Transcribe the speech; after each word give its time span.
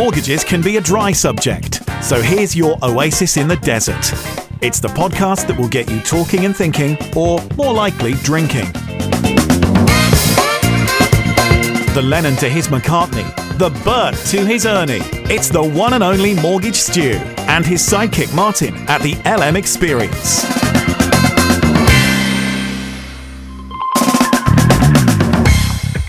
mortgages 0.00 0.44
can 0.44 0.62
be 0.62 0.78
a 0.78 0.80
dry 0.80 1.12
subject, 1.12 1.82
so 2.02 2.22
here's 2.22 2.56
your 2.56 2.78
oasis 2.82 3.36
in 3.36 3.46
the 3.46 3.56
desert. 3.56 4.14
It's 4.62 4.80
the 4.80 4.88
podcast 4.88 5.46
that 5.46 5.58
will 5.58 5.68
get 5.68 5.90
you 5.90 6.00
talking 6.00 6.46
and 6.46 6.56
thinking, 6.56 6.96
or 7.14 7.38
more 7.54 7.74
likely, 7.74 8.14
drinking. 8.24 8.64
The 11.92 12.00
Lennon 12.02 12.34
to 12.36 12.48
his 12.48 12.68
McCartney, 12.68 13.28
the 13.58 13.68
Bert 13.84 14.14
to 14.28 14.46
his 14.46 14.64
Ernie. 14.64 15.02
It's 15.28 15.50
the 15.50 15.62
one 15.62 15.92
and 15.92 16.02
only 16.02 16.32
Mortgage 16.32 16.76
Stew 16.76 17.20
and 17.46 17.66
his 17.66 17.82
sidekick 17.82 18.34
Martin 18.34 18.74
at 18.88 19.02
the 19.02 19.16
LM 19.26 19.54
Experience. 19.54 20.69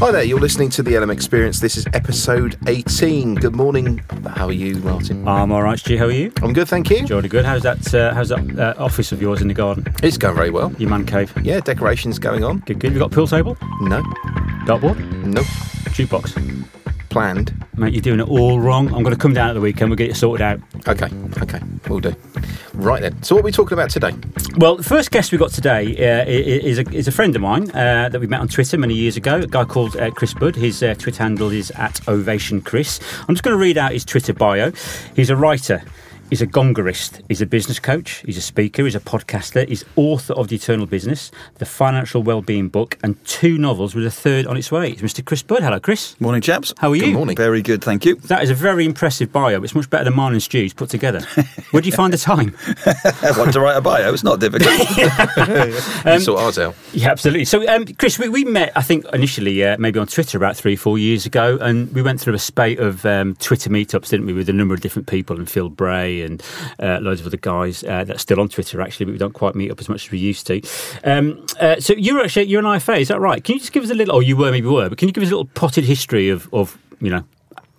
Hi 0.02 0.10
there, 0.10 0.24
you're 0.24 0.40
listening 0.40 0.72
to 0.72 0.82
the 0.82 0.98
LM 0.98 1.12
Experience. 1.12 1.60
This 1.60 1.78
is 1.78 1.86
episode 1.94 2.58
18. 2.66 3.36
Good 3.36 3.56
morning. 3.56 4.00
How 4.26 4.48
are 4.48 4.52
you, 4.52 4.78
Martin? 4.78 5.28
I'm 5.28 5.52
all 5.52 5.62
right, 5.62 5.78
Stu. 5.78 5.96
How 5.96 6.06
are 6.06 6.12
you? 6.12 6.34
I'm 6.42 6.54
good, 6.54 6.68
thank 6.68 6.90
you. 6.90 7.06
Jolly 7.06 7.30
good. 7.30 7.46
How's 7.46 7.62
that? 7.62 7.94
Uh, 7.94 8.12
how's 8.12 8.30
that 8.30 8.60
uh, 8.60 8.74
office 8.84 9.12
of 9.12 9.22
yours 9.22 9.44
in 9.44 9.48
the 9.48 9.54
garden? 9.54 9.86
It's 10.02 10.18
going 10.18 10.36
very 10.36 10.50
well. 10.50 10.74
Your 10.80 10.90
man 10.90 11.06
cave. 11.06 11.32
Yeah, 11.44 11.60
decorations 11.60 12.18
going 12.18 12.44
on. 12.44 12.62
Good. 12.62 12.80
Good. 12.80 12.94
You 12.94 12.98
got 12.98 13.12
a 13.12 13.16
pool 13.16 13.28
table? 13.28 13.56
No, 13.82 14.02
Dartboard? 14.66 14.98
no, 15.24 15.42
Jukebox? 15.94 16.68
planned. 17.12 17.54
Mate, 17.78 17.94
you're 17.94 18.02
doing 18.02 18.22
it 18.22 18.28
all 18.28 18.60
wrong. 18.60 18.88
I'm 18.88 19.04
going 19.04 19.16
to 19.16 19.22
come 19.22 19.34
down 19.34 19.50
at 19.50 19.54
the 19.54 19.62
weekend. 19.62 19.92
We'll 19.92 19.98
get 19.98 20.10
it 20.10 20.16
sorted 20.16 20.42
out. 20.42 20.60
Okay, 20.88 21.10
okay, 21.44 21.60
we'll 21.88 22.00
do. 22.00 22.16
Right 22.74 23.02
then, 23.02 23.22
so 23.22 23.36
what 23.36 23.42
are 23.42 23.46
we 23.46 23.52
talking 23.52 23.74
about 23.74 23.90
today? 23.90 24.14
Well, 24.56 24.78
the 24.78 24.84
first 24.84 25.12
guest 25.12 25.32
we've 25.32 25.40
got 25.40 25.52
today 25.52 25.92
uh, 25.92 26.26
is, 26.26 26.80
a, 26.80 26.90
is 26.94 27.08
a 27.08 27.12
friend 27.12 27.36
of 27.36 27.42
mine 27.42 27.70
uh, 27.72 28.08
that 28.10 28.20
we 28.20 28.28
met 28.28 28.40
on 28.40 28.48
Twitter 28.48 28.78
many 28.78 28.94
years 28.94 29.18
ago, 29.18 29.38
a 29.38 29.48
guy 29.48 29.66
called 29.66 29.98
uh, 29.98 30.10
Chris 30.12 30.34
Budd. 30.34 30.56
His 30.56 30.82
uh, 30.82 30.96
Twitter 30.96 31.22
handle 31.22 31.52
is 31.52 31.72
at 31.72 32.08
Ovation 32.08 32.62
Chris. 32.62 33.00
I'm 33.28 33.36
just 33.36 33.44
going 33.44 33.54
to 33.54 33.62
read 33.62 33.78
out 33.78 33.92
his 33.92 34.06
Twitter 34.06 34.34
bio. 34.34 34.72
He's 35.16 35.30
a 35.30 35.36
writer. 35.36 35.84
He's 36.32 36.42
a 36.42 36.48
gongoozler. 36.48 37.22
He's 37.28 37.42
a 37.42 37.46
business 37.46 37.78
coach. 37.78 38.24
He's 38.26 38.38
a 38.38 38.42
speaker. 38.42 38.86
He's 38.86 38.96
a 38.96 39.02
podcaster. 39.02 39.68
He's 39.68 39.84
author 39.98 40.32
of 40.34 40.48
The 40.48 40.56
Eternal 40.56 40.86
Business, 40.86 41.30
The 41.56 41.66
Financial 41.66 42.24
Wellbeing 42.24 42.70
Book, 42.70 42.98
and 43.04 43.22
two 43.26 43.58
novels 43.58 43.94
with 43.94 44.06
a 44.06 44.12
third 44.12 44.48
on 44.48 44.56
its 44.56 44.72
way. 44.72 44.92
It's 44.92 45.02
Mr. 45.02 45.26
Chris 45.26 45.44
Budd. 45.44 45.62
Hello, 45.62 45.78
Chris. 45.82 46.16
Morning, 46.22 46.42
chaps. 46.42 46.74
How 46.78 46.90
are 46.92 46.96
you? 46.96 47.08
Good 47.08 47.14
morning. 47.16 47.36
Very 47.36 47.62
good, 47.62 47.84
thank 47.84 48.06
you. 48.06 48.16
That 48.16 48.44
is 48.44 48.50
a 48.50 48.56
very 48.56 48.86
impressive 48.86 49.34
bio. 49.34 49.62
It's 49.62 49.76
much 49.76 49.90
better 49.90 50.06
than 50.06 50.16
mine 50.16 50.32
and 50.32 50.42
Stu's 50.42 50.74
put 50.74 50.90
together. 50.90 51.20
Where 51.72 51.82
do 51.82 51.90
you 51.90 51.94
find 51.94 52.14
the 52.14 52.18
time? 52.18 52.56
I 52.86 53.34
want 53.38 53.52
to 53.52 53.60
write 53.60 53.76
a 53.76 53.82
bio. 53.82 54.14
It's 54.14 54.24
not 54.24 54.40
difficult. 54.40 54.72
you 56.06 56.20
sort 56.22 56.40
ours 56.40 56.58
out. 56.58 56.76
Yeah, 56.94 57.12
absolutely. 57.12 57.44
So, 57.44 57.68
um, 57.68 57.86
Chris, 57.86 58.18
we, 58.18 58.30
we 58.30 58.46
met, 58.46 58.72
I 58.78 58.84
think, 58.84 59.06
initially 59.12 59.66
uh, 59.66 59.76
maybe 59.78 60.00
on 60.00 60.08
Twitter 60.08 60.38
about 60.38 60.56
three, 60.56 60.78
four 60.78 60.98
years 60.98 61.26
ago, 61.26 61.58
and 61.60 61.94
we 61.94 62.02
went 62.02 62.22
through 62.22 62.36
a 62.36 62.40
spate 62.40 62.80
of 62.80 63.06
um, 63.06 63.36
Twitter 63.36 63.70
meetups, 63.70 64.08
didn't 64.08 64.28
we, 64.28 64.32
with 64.32 64.48
a 64.48 64.54
number 64.54 64.74
of 64.74 64.80
different 64.80 65.10
people, 65.10 65.36
and 65.36 65.50
Phil 65.50 65.68
Bray 65.68 66.21
and 66.22 66.44
uh, 66.80 67.00
loads 67.02 67.22
of 67.22 67.28
other 67.28 67.38
guys 67.38 67.84
uh, 67.84 68.04
that's 68.04 68.22
still 68.22 68.40
on 68.40 68.50
Twitter, 68.50 68.82
actually, 68.82 69.06
but 69.06 69.14
we 69.14 69.18
don't 69.18 69.34
quite 69.34 69.56
meet 69.56 69.72
up 69.72 69.80
as 69.80 69.90
much 69.90 70.06
as 70.06 70.12
we 70.12 70.20
used 70.20 70.48
to. 70.48 70.62
Um, 71.04 71.46
uh, 71.60 71.80
so, 71.80 71.94
you're 71.94 72.22
actually 72.24 72.48
you're 72.48 72.60
an 72.60 72.66
IFA, 72.66 73.02
is 73.02 73.08
that 73.10 73.20
right? 73.20 73.44
Can 73.44 73.54
you 73.54 73.60
just 73.60 73.72
give 73.72 73.84
us 73.84 73.90
a 73.90 73.96
little? 73.96 74.16
Oh, 74.16 74.20
you 74.20 74.38
were, 74.38 74.52
maybe 74.52 74.68
were, 74.68 74.90
but 74.90 74.98
can 74.98 75.08
you 75.08 75.14
give 75.14 75.24
us 75.24 75.30
a 75.30 75.34
little 75.34 75.52
potted 75.54 75.84
history 75.84 76.30
of, 76.30 76.52
of 76.54 76.78
you 77.00 77.10
know, 77.10 77.24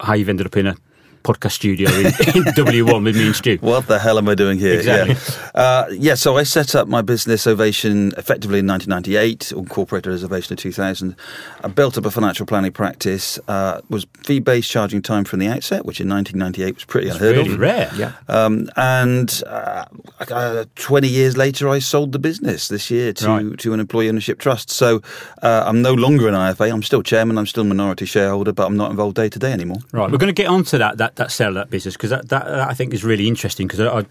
how 0.01 0.15
you've 0.15 0.29
ended 0.29 0.47
up 0.47 0.57
in 0.57 0.67
a 0.67 0.77
podcast 1.23 1.53
studio 1.53 1.91
in, 1.91 2.07
in 2.07 2.45
W1 2.55 3.05
with 3.05 3.17
me 3.17 3.27
and 3.27 3.35
Stu? 3.37 3.59
what 3.61 3.87
the 3.87 3.99
hell 3.99 4.19
am 4.19 4.29
I 4.29 4.35
doing 4.35 4.59
here? 4.59 4.75
Exactly. 4.75 5.15
Yeah. 5.15 5.51
Uh, 5.55 5.87
yeah, 5.93 6.15
so 6.15 6.37
I 6.37 6.43
set 6.43 6.75
up 6.75 6.89
my 6.89 7.03
business 7.03 7.47
Ovation 7.47 8.13
effectively 8.17 8.59
in 8.61 8.67
1998, 8.67 9.53
incorporated 9.53 10.13
as 10.13 10.25
Ovation 10.25 10.53
in 10.55 10.57
2000. 10.57 11.17
I 11.63 11.69
built 11.69 11.97
up 11.99 12.05
a 12.07 12.11
financial 12.11 12.47
planning 12.47 12.73
practice, 12.73 13.39
uh, 13.49 13.81
was 13.89 14.07
fee 14.25 14.41
based 14.41 14.71
charging 14.71 15.03
time 15.03 15.25
from 15.25 15.39
the 15.41 15.49
outset, 15.49 15.85
which 15.85 16.01
in 16.01 16.09
1998 16.09 16.75
was 16.75 16.85
pretty 16.85 17.09
unheard 17.09 17.37
Really 17.37 17.53
of. 17.55 17.59
rare. 17.61 17.91
Yeah. 17.97 18.13
Um, 18.29 18.69
and 18.77 19.43
uh, 19.47 19.85
uh, 20.31 20.65
20 20.77 21.09
years 21.09 21.37
later, 21.37 21.69
I 21.69 21.79
sold 21.79 22.13
the 22.13 22.19
business 22.19 22.69
this 22.69 22.91
year 22.91 23.13
to, 23.15 23.29
Right. 23.29 23.59
to 23.59 23.73
an 23.73 23.81
employee 23.81 24.09
ownership 24.09 24.39
trust. 24.39 24.71
So 24.71 25.03
uh, 25.43 25.65
I'm 25.67 25.83
no 25.83 25.95
longer 25.95 26.29
an 26.29 26.35
IFA. 26.35 26.73
I'm 26.73 26.83
still 26.83 27.03
chairman. 27.03 27.39
I'm 27.39 27.47
still 27.47 27.65
minority 27.65 28.05
shareholder, 28.07 28.53
but 28.53 28.67
I'm 28.67 28.77
not 28.77 28.91
involved 28.91 29.17
day 29.17 29.29
to 29.29 29.39
day 29.39 29.53
anymore. 29.53 29.79
Right, 29.93 30.11
we're 30.11 30.19
going 30.19 30.35
to 30.35 30.43
get 30.43 30.49
onto 30.49 30.79
that 30.79 30.99
that, 30.99 31.12
that 31.17 31.31
sell 31.31 31.49
of 31.49 31.55
that 31.55 31.71
business 31.71 31.95
because 31.95 32.11
that, 32.11 32.29
that, 32.29 32.45
that 32.47 32.69
I 32.69 32.75
think 32.75 32.95
is 32.95 33.05
really 33.05 33.29
interesting 33.29 33.67
because 33.67 33.81
I, 33.81 33.99
I, 33.99 34.05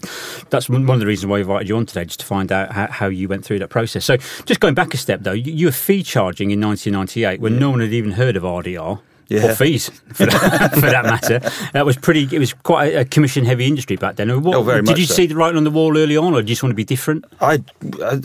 that's 0.50 0.68
one 0.68 0.88
of 0.88 1.00
the 1.00 1.06
reasons 1.06 1.28
why 1.28 1.38
I 1.38 1.40
invited 1.40 1.68
you 1.68 1.76
on 1.76 1.86
today 1.86 2.04
just 2.04 2.20
to 2.20 2.26
find 2.26 2.50
out 2.52 2.72
how, 2.72 2.86
how 2.86 3.06
you 3.06 3.28
went 3.28 3.44
through 3.44 3.58
that 3.60 3.68
process. 3.68 4.04
So, 4.04 4.16
just 4.44 4.60
going 4.60 4.74
back 4.74 4.94
a 4.94 4.96
step 4.96 5.20
though, 5.22 5.32
you, 5.32 5.52
you 5.52 5.66
were 5.66 5.72
fee 5.72 6.02
charging 6.02 6.50
in 6.50 6.60
1998 6.60 7.40
when 7.40 7.58
no 7.58 7.70
one 7.70 7.80
had 7.80 7.92
even 7.92 8.12
heard 8.12 8.36
of 8.36 8.42
RDR. 8.44 9.00
Yeah. 9.28 9.52
Or 9.52 9.54
fees, 9.54 9.88
for 10.12 10.26
that, 10.26 10.74
for 10.74 10.80
that 10.80 11.04
matter. 11.06 11.38
That 11.72 11.86
was 11.86 11.96
pretty. 11.96 12.28
It 12.36 12.38
was 12.38 12.52
quite 12.52 12.94
a, 12.94 13.04
commission-heavy 13.06 13.66
industry 13.66 13.96
back 13.96 14.16
then. 14.16 14.42
What, 14.42 14.54
Oh, 14.56 14.62
very 14.62 14.82
did 14.82 14.90
much 14.90 14.98
you 14.98 15.06
so. 15.06 15.14
see 15.14 15.26
the 15.26 15.36
writing 15.36 15.56
on 15.56 15.64
the 15.64 15.70
wall 15.70 15.96
early 15.96 16.18
on, 16.18 16.34
or 16.34 16.42
did 16.42 16.50
you 16.50 16.54
just 16.54 16.62
want 16.62 16.72
to 16.72 16.76
be 16.76 16.84
different? 16.84 17.24
I 17.40 17.62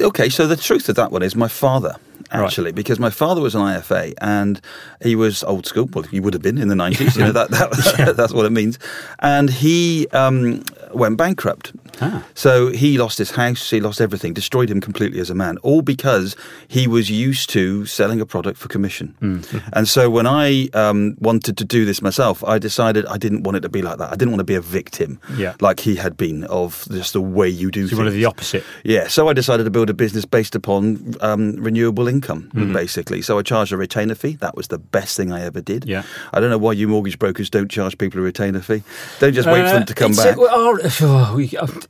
okay. 0.01 0.27
So 0.27 0.47
the 0.47 0.57
truth 0.57 0.89
of 0.89 0.95
that 0.97 1.13
one 1.13 1.23
is 1.23 1.33
my 1.33 1.47
father 1.47 1.95
actually, 2.31 2.71
because 2.71 2.99
my 2.99 3.09
father 3.09 3.41
was 3.41 3.55
an 3.55 3.61
IFA 3.61 4.13
and 4.21 4.61
he 5.01 5.15
was 5.15 5.43
old 5.43 5.65
school. 5.65 5.89
Well, 5.91 6.03
he 6.03 6.19
would 6.19 6.33
have 6.33 6.41
been 6.41 6.57
in 6.57 6.67
the 6.67 6.75
nineties. 6.75 7.15
You 7.15 7.25
know 7.25 7.31
that, 7.31 7.49
that 7.51 8.13
that's 8.17 8.33
what 8.33 8.45
it 8.45 8.51
means. 8.51 8.79
And 9.19 9.49
he 9.49 10.07
um, 10.09 10.63
went 10.97 11.17
bankrupt. 11.17 11.73
Ah. 12.01 12.23
So 12.35 12.67
he 12.71 12.97
lost 12.97 13.17
his 13.17 13.31
house, 13.31 13.69
he 13.69 13.79
lost 13.79 13.99
everything, 14.01 14.33
destroyed 14.33 14.69
him 14.69 14.81
completely 14.81 15.19
as 15.19 15.29
a 15.29 15.35
man, 15.35 15.57
all 15.59 15.81
because 15.81 16.35
he 16.67 16.87
was 16.87 17.09
used 17.09 17.49
to 17.51 17.85
selling 17.85 18.21
a 18.21 18.25
product 18.25 18.57
for 18.59 18.67
commission. 18.67 19.15
And 19.73 19.87
so 19.87 20.09
when 20.09 20.25
I 20.27 20.69
um, 20.73 21.15
wanted 21.19 21.57
to 21.57 21.65
do 21.65 21.85
this 21.85 22.01
myself, 22.01 22.43
I 22.43 22.57
decided 22.59 23.05
I 23.05 23.17
didn't 23.17 23.43
want 23.43 23.57
it 23.57 23.61
to 23.61 23.69
be 23.69 23.81
like 23.81 23.97
that. 23.97 24.11
I 24.11 24.15
didn't 24.15 24.31
want 24.31 24.39
to 24.39 24.51
be 24.53 24.55
a 24.55 24.61
victim, 24.61 25.19
Yeah. 25.37 25.53
like 25.61 25.79
he 25.79 25.95
had 25.95 26.15
been 26.17 26.43
of 26.45 26.87
just 26.91 27.13
the 27.13 27.21
way 27.21 27.49
you 27.49 27.71
do 27.71 27.81
So 27.81 27.89
things. 27.89 27.91
you 27.91 27.97
wanted 27.97 28.11
the 28.11 28.25
opposite. 28.25 28.63
Yeah, 28.83 29.07
so 29.07 29.27
I 29.29 29.33
decided 29.33 29.63
to 29.65 29.71
build 29.71 29.89
a 29.89 29.93
business 29.93 30.25
based 30.25 30.55
upon 30.55 31.15
um, 31.21 31.55
renewable 31.63 32.07
income, 32.07 32.49
Mm-hmm. 32.53 32.73
basically. 32.73 33.21
So 33.21 33.37
I 33.39 33.41
charged 33.43 33.71
a 33.73 33.77
retainer 33.77 34.15
fee. 34.15 34.35
That 34.39 34.55
was 34.55 34.67
the 34.67 34.77
best 34.79 35.17
thing 35.17 35.31
I 35.31 35.41
ever 35.43 35.61
did. 35.61 35.85
Yeah. 35.85 36.03
I 36.33 36.39
don't 36.39 36.49
know 36.49 36.57
why 36.57 36.71
you 36.73 36.87
mortgage 36.87 37.17
brokers 37.19 37.49
don't 37.49 37.69
charge 37.71 37.97
people 37.97 38.19
a 38.19 38.23
retainer 38.23 38.61
fee. 38.61 38.83
Don't 39.19 39.33
just 39.33 39.47
wait 39.47 39.65
for 39.67 39.73
them 39.73 39.85
to 39.85 39.93
come 39.93 40.11
Uh, 40.13 40.23
back. 40.23 40.37
uh, 40.37 40.41
well, 40.41 40.79
uh, 40.83 40.86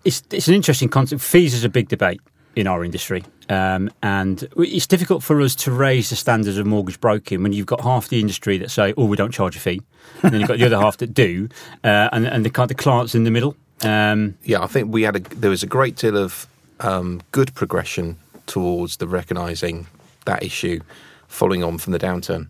it's, 0.04 0.24
it's 0.32 0.48
an 0.48 0.54
interesting 0.54 0.90
concept. 0.90 1.22
Fees 1.22 1.54
is 1.54 1.64
a 1.64 1.70
big 1.70 1.88
debate 1.90 2.22
in 2.56 2.68
our 2.68 2.84
industry. 2.84 3.24
Um, 3.50 3.92
and 4.02 4.48
it's 4.58 4.88
difficult 4.88 5.24
for 5.24 5.40
us 5.42 5.56
to 5.56 5.72
raise 5.72 6.10
the 6.10 6.16
standards 6.16 6.58
of 6.58 6.66
mortgage 6.66 7.00
broking 7.00 7.44
when 7.44 7.54
you've 7.54 7.68
got 7.68 7.82
half 7.82 8.10
the 8.10 8.20
industry 8.20 8.58
that 8.58 8.72
say, 8.72 8.94
oh, 8.98 9.06
we 9.06 9.16
don't 9.16 9.32
charge 9.32 9.56
a 9.56 9.60
fee. 9.60 9.82
And 10.24 10.34
then 10.34 10.40
you've 10.42 10.50
got 10.50 10.58
the 10.58 10.66
other 10.66 10.80
half 10.82 10.98
that 10.98 11.14
do. 11.14 11.48
Uh, 11.84 12.10
and, 12.12 12.26
and 12.26 12.44
the, 12.44 12.50
kind- 12.50 12.70
the 12.70 12.76
clients 12.76 13.14
in 13.16 13.24
the 13.24 13.32
middle. 13.32 13.56
Um, 13.84 14.38
Yeah, 14.44 14.62
I 14.64 14.68
think 14.68 14.92
we 14.92 15.04
had 15.04 15.16
a 15.16 15.20
there 15.20 15.52
was 15.52 15.62
a 15.62 15.68
great 15.68 15.96
deal 15.98 16.18
of 16.18 16.48
um, 16.80 17.22
good 17.32 17.54
progression 17.54 18.18
towards 18.48 18.98
the 18.98 19.08
recognising 19.08 19.86
that 20.26 20.42
issue, 20.42 20.80
following 21.28 21.64
on 21.64 21.78
from 21.78 21.94
the 21.94 22.00
downturn. 22.00 22.48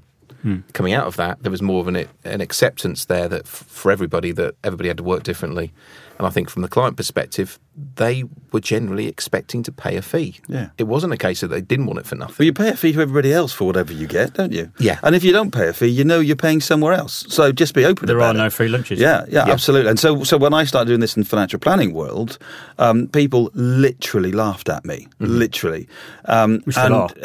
Coming 0.72 0.94
out 0.94 1.08
of 1.08 1.18
that, 1.18 1.44
there 1.44 1.52
was 1.52 1.62
more 1.62 1.82
of 1.82 1.90
an 1.90 2.08
an 2.24 2.40
acceptance 2.40 3.04
there 3.06 3.28
that 3.28 3.42
f- 3.42 3.66
for 3.68 3.92
everybody 3.92 4.32
that 4.32 4.56
everybody 4.64 4.88
had 4.88 4.96
to 4.98 5.04
work 5.04 5.24
differently, 5.24 5.74
and 6.18 6.26
I 6.28 6.30
think 6.30 6.50
from 6.50 6.62
the 6.64 6.68
client 6.68 6.98
perspective, 6.98 7.60
they 7.96 8.24
were 8.52 8.60
generally 8.60 9.08
expecting 9.08 9.62
to 9.64 9.72
pay 9.72 9.98
a 9.98 10.02
fee. 10.02 10.40
Yeah. 10.48 10.70
it 10.80 10.86
wasn't 10.86 11.14
a 11.14 11.18
case 11.18 11.42
that 11.42 11.50
they 11.50 11.62
didn't 11.62 11.86
want 11.86 12.00
it 12.00 12.08
for 12.08 12.16
nothing. 12.16 12.36
Well, 12.40 12.46
you 12.48 12.54
pay 12.54 12.70
a 12.70 12.76
fee 12.76 12.92
to 12.94 13.02
everybody 13.02 13.32
else 13.32 13.54
for 13.54 13.66
whatever 13.66 13.94
you 13.94 14.08
get, 14.08 14.34
don't 14.34 14.52
you? 14.52 14.72
Yeah. 14.80 14.98
And 15.04 15.16
if 15.16 15.24
you 15.24 15.32
don't 15.32 15.52
pay 15.52 15.68
a 15.68 15.74
fee, 15.74 15.88
you 15.88 16.04
know 16.04 16.20
you're 16.20 16.36
paying 16.36 16.60
somewhere 16.60 16.94
else. 16.94 17.26
So 17.30 17.52
just 17.52 17.76
be 17.76 17.86
open 17.86 18.08
there 18.08 18.18
about 18.18 18.36
are 18.36 18.40
it. 18.40 18.44
no 18.46 18.50
free 18.50 18.68
lunches. 18.68 19.00
Yeah, 19.00 19.26
yeah, 19.30 19.46
Yeah. 19.46 19.54
absolutely. 19.54 19.92
And 19.92 20.00
so, 20.00 20.24
so 20.24 20.38
when 20.38 20.56
I 20.56 20.64
started 20.64 20.88
doing 20.88 21.02
this 21.02 21.16
in 21.16 21.22
the 21.24 21.30
financial 21.30 21.60
planning 21.60 21.94
world, 21.94 22.40
um, 22.80 23.08
people 23.10 23.52
literally 23.54 24.32
laughed 24.32 24.70
at 24.70 24.84
me, 24.84 25.08
literally. 25.20 25.88
Um, 26.26 26.64
We 26.66 26.74
still 26.74 26.94
are. 26.96 27.10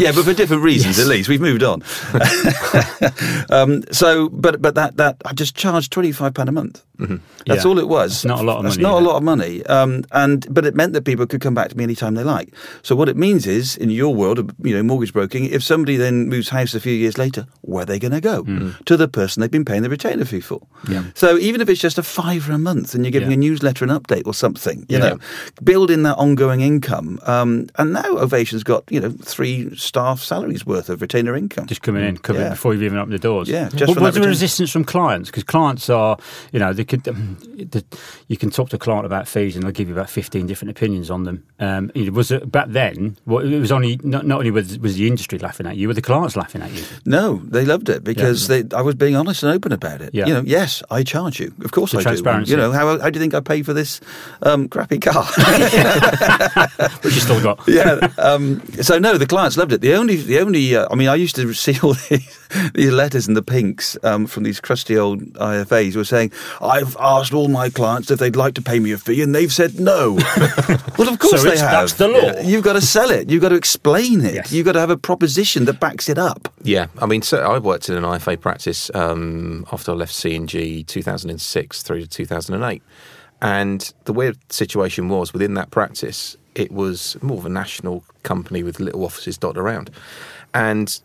yeah, 0.00 0.10
but 0.12 0.24
for 0.24 0.34
different 0.34 0.62
reasons. 0.64 0.98
At 0.98 1.06
least 1.06 1.28
we've 1.28 1.40
moved 1.40 1.62
on. 1.62 1.82
um, 3.50 3.82
so, 3.92 4.28
but 4.30 4.60
but 4.60 4.74
that 4.74 4.96
that 4.96 5.16
I 5.24 5.32
just 5.32 5.54
charged 5.56 5.92
twenty 5.92 6.12
five 6.12 6.34
pound 6.34 6.48
a 6.48 6.52
month. 6.52 6.82
That's 6.98 7.64
Yeah. 7.64 7.68
all 7.68 7.75
it 7.78 7.88
was. 7.88 8.22
That's 8.22 8.24
not 8.24 8.40
a 8.40 8.42
lot 8.44 8.58
of 8.58 8.64
That's 8.64 8.76
money, 8.76 8.82
not 8.82 8.98
is 9.00 9.06
a 9.06 9.08
lot 9.08 9.16
of 9.16 9.22
money. 9.22 9.66
Um, 9.66 10.04
and 10.12 10.46
but 10.52 10.64
it 10.66 10.74
meant 10.74 10.92
that 10.94 11.04
people 11.04 11.26
could 11.26 11.40
come 11.40 11.54
back 11.54 11.68
to 11.70 11.76
me 11.76 11.84
anytime 11.84 12.14
they 12.14 12.24
like. 12.24 12.54
So 12.82 12.94
what 12.96 13.08
it 13.08 13.16
means 13.16 13.46
is, 13.46 13.76
in 13.76 13.90
your 13.90 14.14
world 14.14 14.38
of 14.38 14.50
you 14.62 14.74
know 14.74 14.82
mortgage 14.82 15.12
broking, 15.12 15.44
if 15.46 15.62
somebody 15.62 15.96
then 15.96 16.28
moves 16.28 16.48
house 16.48 16.74
a 16.74 16.80
few 16.80 16.92
years 16.94 17.18
later, 17.18 17.46
where 17.62 17.82
are 17.82 17.86
they 17.86 17.98
going 17.98 18.12
to 18.12 18.20
go? 18.20 18.44
Mm. 18.44 18.84
To 18.84 18.96
the 18.96 19.08
person 19.08 19.40
they've 19.40 19.50
been 19.50 19.64
paying 19.64 19.82
the 19.82 19.90
retainer 19.90 20.24
fee 20.24 20.40
for. 20.40 20.60
Yeah. 20.88 21.04
So 21.14 21.36
even 21.38 21.60
if 21.60 21.68
it's 21.68 21.80
just 21.80 21.98
a 21.98 22.02
fiver 22.02 22.52
a 22.52 22.58
month, 22.58 22.94
and 22.94 23.04
you're 23.04 23.12
giving 23.12 23.30
Yeah. 23.30 23.36
a 23.36 23.38
newsletter 23.38 23.84
an 23.84 23.90
update 23.90 24.26
or 24.26 24.34
something, 24.34 24.86
you 24.88 24.98
Yeah. 24.98 25.08
know, 25.10 25.18
building 25.62 26.02
that 26.04 26.16
ongoing 26.16 26.60
income. 26.60 27.18
Um, 27.26 27.68
and 27.76 27.92
now 27.92 28.16
Ovation's 28.18 28.62
got 28.64 28.84
you 28.90 29.00
know 29.00 29.10
three 29.22 29.74
staff 29.76 30.20
salaries 30.22 30.64
worth 30.66 30.88
of 30.88 31.00
retainer 31.02 31.36
income. 31.36 31.66
Just 31.66 31.82
coming 31.82 32.04
in, 32.04 32.16
coming 32.18 32.42
Yeah. 32.42 32.50
before 32.50 32.72
you've 32.72 32.82
even 32.82 32.98
opened 32.98 33.12
the 33.12 33.18
doors. 33.18 33.48
Yeah, 33.48 33.68
just 33.68 33.88
What- 33.88 33.98
for 33.98 34.04
was 34.04 34.14
there 34.14 34.26
resistance 34.28 34.70
from 34.70 34.84
clients? 34.84 35.30
Because 35.30 35.44
clients 35.44 35.88
are, 35.90 36.16
you 36.52 36.58
know, 36.58 36.72
they 36.72 36.84
could, 36.84 37.02
the, 37.70 37.84
you 38.28 38.36
can 38.36 38.50
talk 38.50 38.70
to 38.70 38.76
a 38.76 38.78
client 38.78 39.06
about 39.06 39.28
fees, 39.28 39.54
and 39.56 39.64
they'll 39.64 39.72
give 39.72 39.88
you 39.88 39.94
about 39.94 40.10
fifteen 40.10 40.46
different 40.46 40.70
opinions 40.70 41.10
on 41.10 41.24
them. 41.24 41.44
Um, 41.58 41.90
it 41.94 42.12
was 42.12 42.32
back 42.46 42.66
then. 42.68 43.16
Well, 43.26 43.44
it 43.44 43.58
was 43.58 43.72
only 43.72 43.98
not, 44.02 44.26
not 44.26 44.38
only 44.38 44.50
was, 44.50 44.78
was 44.78 44.96
the 44.96 45.06
industry 45.06 45.38
laughing 45.38 45.66
at 45.66 45.76
you, 45.76 45.88
were 45.88 45.94
the 45.94 46.02
clients 46.02 46.36
laughing 46.36 46.62
at 46.62 46.72
you. 46.72 46.82
No, 47.04 47.36
they 47.44 47.64
loved 47.64 47.88
it 47.88 48.04
because 48.04 48.48
they, 48.48 48.64
I 48.74 48.82
was 48.82 48.94
being 48.94 49.16
honest 49.16 49.42
and 49.42 49.52
open 49.52 49.72
about 49.72 50.00
it. 50.02 50.10
Yeah. 50.14 50.26
You 50.26 50.34
know, 50.34 50.42
yes, 50.44 50.82
I 50.90 51.02
charge 51.02 51.40
you. 51.40 51.52
Of 51.64 51.72
course 51.72 51.92
The 51.92 51.98
I 51.98 52.00
do. 52.00 52.04
transparency. 52.04 52.50
You 52.50 52.56
know, 52.56 52.72
how, 52.72 52.98
how 52.98 53.10
do 53.10 53.18
you 53.18 53.20
think 53.22 53.34
I 53.34 53.40
pay 53.40 53.62
for 53.62 53.72
this 53.72 54.00
um, 54.42 54.68
crappy 54.68 54.98
car? 54.98 55.24
Which 57.02 57.14
you 57.14 57.20
still 57.20 57.42
got. 57.42 57.60
yeah. 57.66 58.08
Um, 58.18 58.60
so 58.82 58.98
no, 58.98 59.18
the 59.18 59.26
clients 59.26 59.56
loved 59.56 59.72
it. 59.72 59.80
The 59.80 59.94
only, 59.94 60.16
the 60.16 60.40
only, 60.40 60.76
uh, 60.76 60.86
I 60.90 60.94
mean, 60.94 61.08
I 61.08 61.14
used 61.14 61.36
to 61.36 61.52
see 61.66 61.78
all 61.82 61.94
these, 61.94 62.45
these 62.74 62.90
letters 62.92 63.28
in 63.28 63.34
the 63.34 63.42
pinks 63.42 63.96
um, 64.02 64.26
from 64.26 64.42
these 64.42 64.60
crusty 64.60 64.96
old 64.96 65.20
IFAs 65.34 65.96
were 65.96 66.04
saying, 66.04 66.32
"I've 66.60 66.96
asked 66.98 67.32
all 67.34 67.48
my 67.48 67.70
clients 67.70 68.10
if 68.10 68.18
they'd 68.18 68.36
like 68.36 68.54
to 68.54 68.62
pay 68.62 68.78
me 68.80 68.92
a 68.92 68.98
fee, 68.98 69.22
and 69.22 69.34
they've 69.34 69.52
said 69.52 69.78
no." 69.80 70.12
well, 70.98 71.08
of 71.08 71.18
course 71.18 71.42
So 71.42 71.48
they 71.50 71.58
have. 71.58 71.70
that's 71.70 71.94
the 71.94 72.08
law. 72.08 72.18
Yeah, 72.18 72.40
You've 72.42 72.64
got 72.64 72.74
to 72.74 72.80
sell 72.80 73.10
it. 73.10 73.28
You've 73.30 73.42
got 73.42 73.50
to 73.50 73.54
explain 73.56 74.24
it. 74.24 74.34
Yes. 74.34 74.52
You've 74.52 74.66
got 74.66 74.72
to 74.72 74.80
have 74.80 74.90
a 74.90 74.96
proposition 74.96 75.64
that 75.66 75.80
backs 75.80 76.08
it 76.08 76.18
up. 76.18 76.52
Yeah, 76.62 76.86
I 76.98 77.06
mean, 77.06 77.22
so 77.22 77.38
I 77.38 77.58
worked 77.58 77.88
in 77.88 77.96
an 77.96 78.04
IFA 78.04 78.40
practice 78.40 78.90
um, 78.94 79.66
after 79.72 79.92
I 79.92 79.94
left 79.94 80.14
C&G 80.14 80.84
2006 80.84 81.82
through 81.82 82.00
to 82.02 82.06
2008. 82.08 82.82
And 83.42 83.92
the 84.04 84.12
weird 84.12 84.38
situation 84.50 85.08
was 85.08 85.32
within 85.32 85.54
that 85.54 85.70
practice, 85.70 86.36
it 86.54 86.72
was 86.72 87.16
more 87.22 87.36
of 87.38 87.44
a 87.46 87.50
national 87.50 88.02
company 88.22 88.62
with 88.62 88.80
little 88.80 89.04
offices 89.04 89.36
dotted 89.36 89.58
around. 89.58 89.90
And 90.54 90.98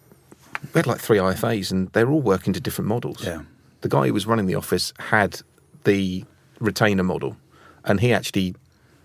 we 0.73 0.79
had 0.79 0.87
like 0.87 0.99
three 0.99 1.17
IFAs 1.17 1.71
and 1.71 1.89
they're 1.89 2.09
all 2.09 2.21
working 2.21 2.53
to 2.53 2.59
different 2.59 2.87
models. 2.87 3.23
Yeah. 3.25 3.41
The 3.81 3.89
guy 3.89 4.07
who 4.07 4.13
was 4.13 4.27
running 4.27 4.45
the 4.45 4.55
office 4.55 4.93
had 4.99 5.41
the 5.83 6.23
retainer 6.59 7.03
model 7.03 7.37
and 7.85 7.99
he 7.99 8.13
actually 8.13 8.55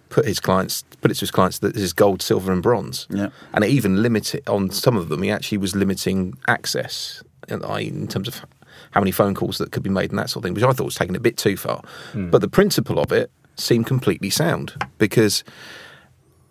put 0.09 0.27
his 0.27 0.39
clients 0.39 0.85
put 1.01 1.11
it 1.11 1.15
to 1.15 1.21
his 1.21 1.31
clients 1.31 1.59
that 1.61 1.75
this 1.75 1.83
is 1.83 1.93
gold, 1.93 2.23
silver 2.23 2.53
and 2.53 2.63
bronze. 2.63 3.07
Yeah. 3.11 3.29
And 3.53 3.65
it 3.65 3.71
even 3.71 4.03
limited 4.03 4.49
on 4.49 4.71
some 4.71 4.97
of 4.97 5.09
them 5.09 5.23
he 5.23 5.31
actually 5.31 5.59
was 5.59 5.75
limiting 5.75 6.37
access 6.47 7.23
in, 7.49 7.63
in 7.65 8.09
terms 8.09 8.29
of 8.29 8.45
how 8.91 9.01
many 9.01 9.11
phone 9.11 9.35
calls 9.35 9.59
that 9.59 9.73
could 9.73 9.83
be 9.83 9.91
made 9.91 10.11
and 10.11 10.19
that 10.19 10.31
sort 10.31 10.43
of 10.43 10.49
thing, 10.49 10.55
which 10.55 10.65
I 10.65 10.73
thought 10.73 10.85
was 10.85 10.95
taking 10.95 11.17
a 11.17 11.21
bit 11.21 11.37
too 11.37 11.57
far. 11.57 11.83
Hmm. 12.13 12.31
But 12.31 12.41
the 12.41 12.49
principle 12.49 12.99
of 12.99 13.13
it 13.13 13.31
seemed 13.57 13.87
completely 13.87 14.31
sound 14.31 14.75
because 14.99 15.43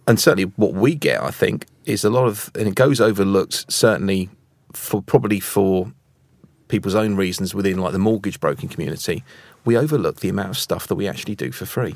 and 0.07 0.19
certainly 0.19 0.51
what 0.55 0.73
we 0.73 0.95
get, 0.95 1.21
I 1.21 1.31
think, 1.31 1.65
is 1.85 2.03
a 2.03 2.09
lot 2.09 2.27
of, 2.27 2.51
and 2.55 2.67
it 2.67 2.75
goes 2.75 3.01
overlooked 3.01 3.71
certainly 3.71 4.29
for 4.75 5.01
probably 5.01 5.39
for 5.39 5.91
people's 6.67 6.95
own 6.95 7.15
reasons 7.15 7.53
within 7.53 7.77
like 7.77 7.93
the 7.93 7.99
mortgage 7.99 8.39
broking 8.39 8.69
community. 8.69 9.23
We 9.63 9.77
overlook 9.77 10.19
the 10.19 10.29
amount 10.29 10.49
of 10.49 10.57
stuff 10.57 10.87
that 10.87 10.95
we 10.95 11.07
actually 11.07 11.35
do 11.35 11.51
for 11.51 11.65
free. 11.65 11.95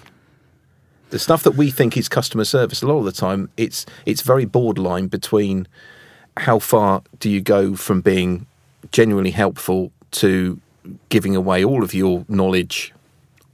The 1.09 1.19
stuff 1.19 1.43
that 1.43 1.55
we 1.55 1.71
think 1.71 1.97
is 1.97 2.07
customer 2.07 2.45
service, 2.45 2.81
a 2.81 2.87
lot 2.87 2.99
of 2.99 3.05
the 3.05 3.11
time, 3.11 3.49
it's 3.57 3.85
it's 4.05 4.21
very 4.21 4.45
borderline 4.45 5.07
between 5.07 5.67
how 6.37 6.59
far 6.59 7.01
do 7.19 7.29
you 7.29 7.41
go 7.41 7.75
from 7.75 8.01
being 8.01 8.45
genuinely 8.91 9.31
helpful 9.31 9.91
to 10.11 10.59
giving 11.09 11.35
away 11.35 11.63
all 11.63 11.83
of 11.83 11.93
your 11.93 12.25
knowledge 12.29 12.93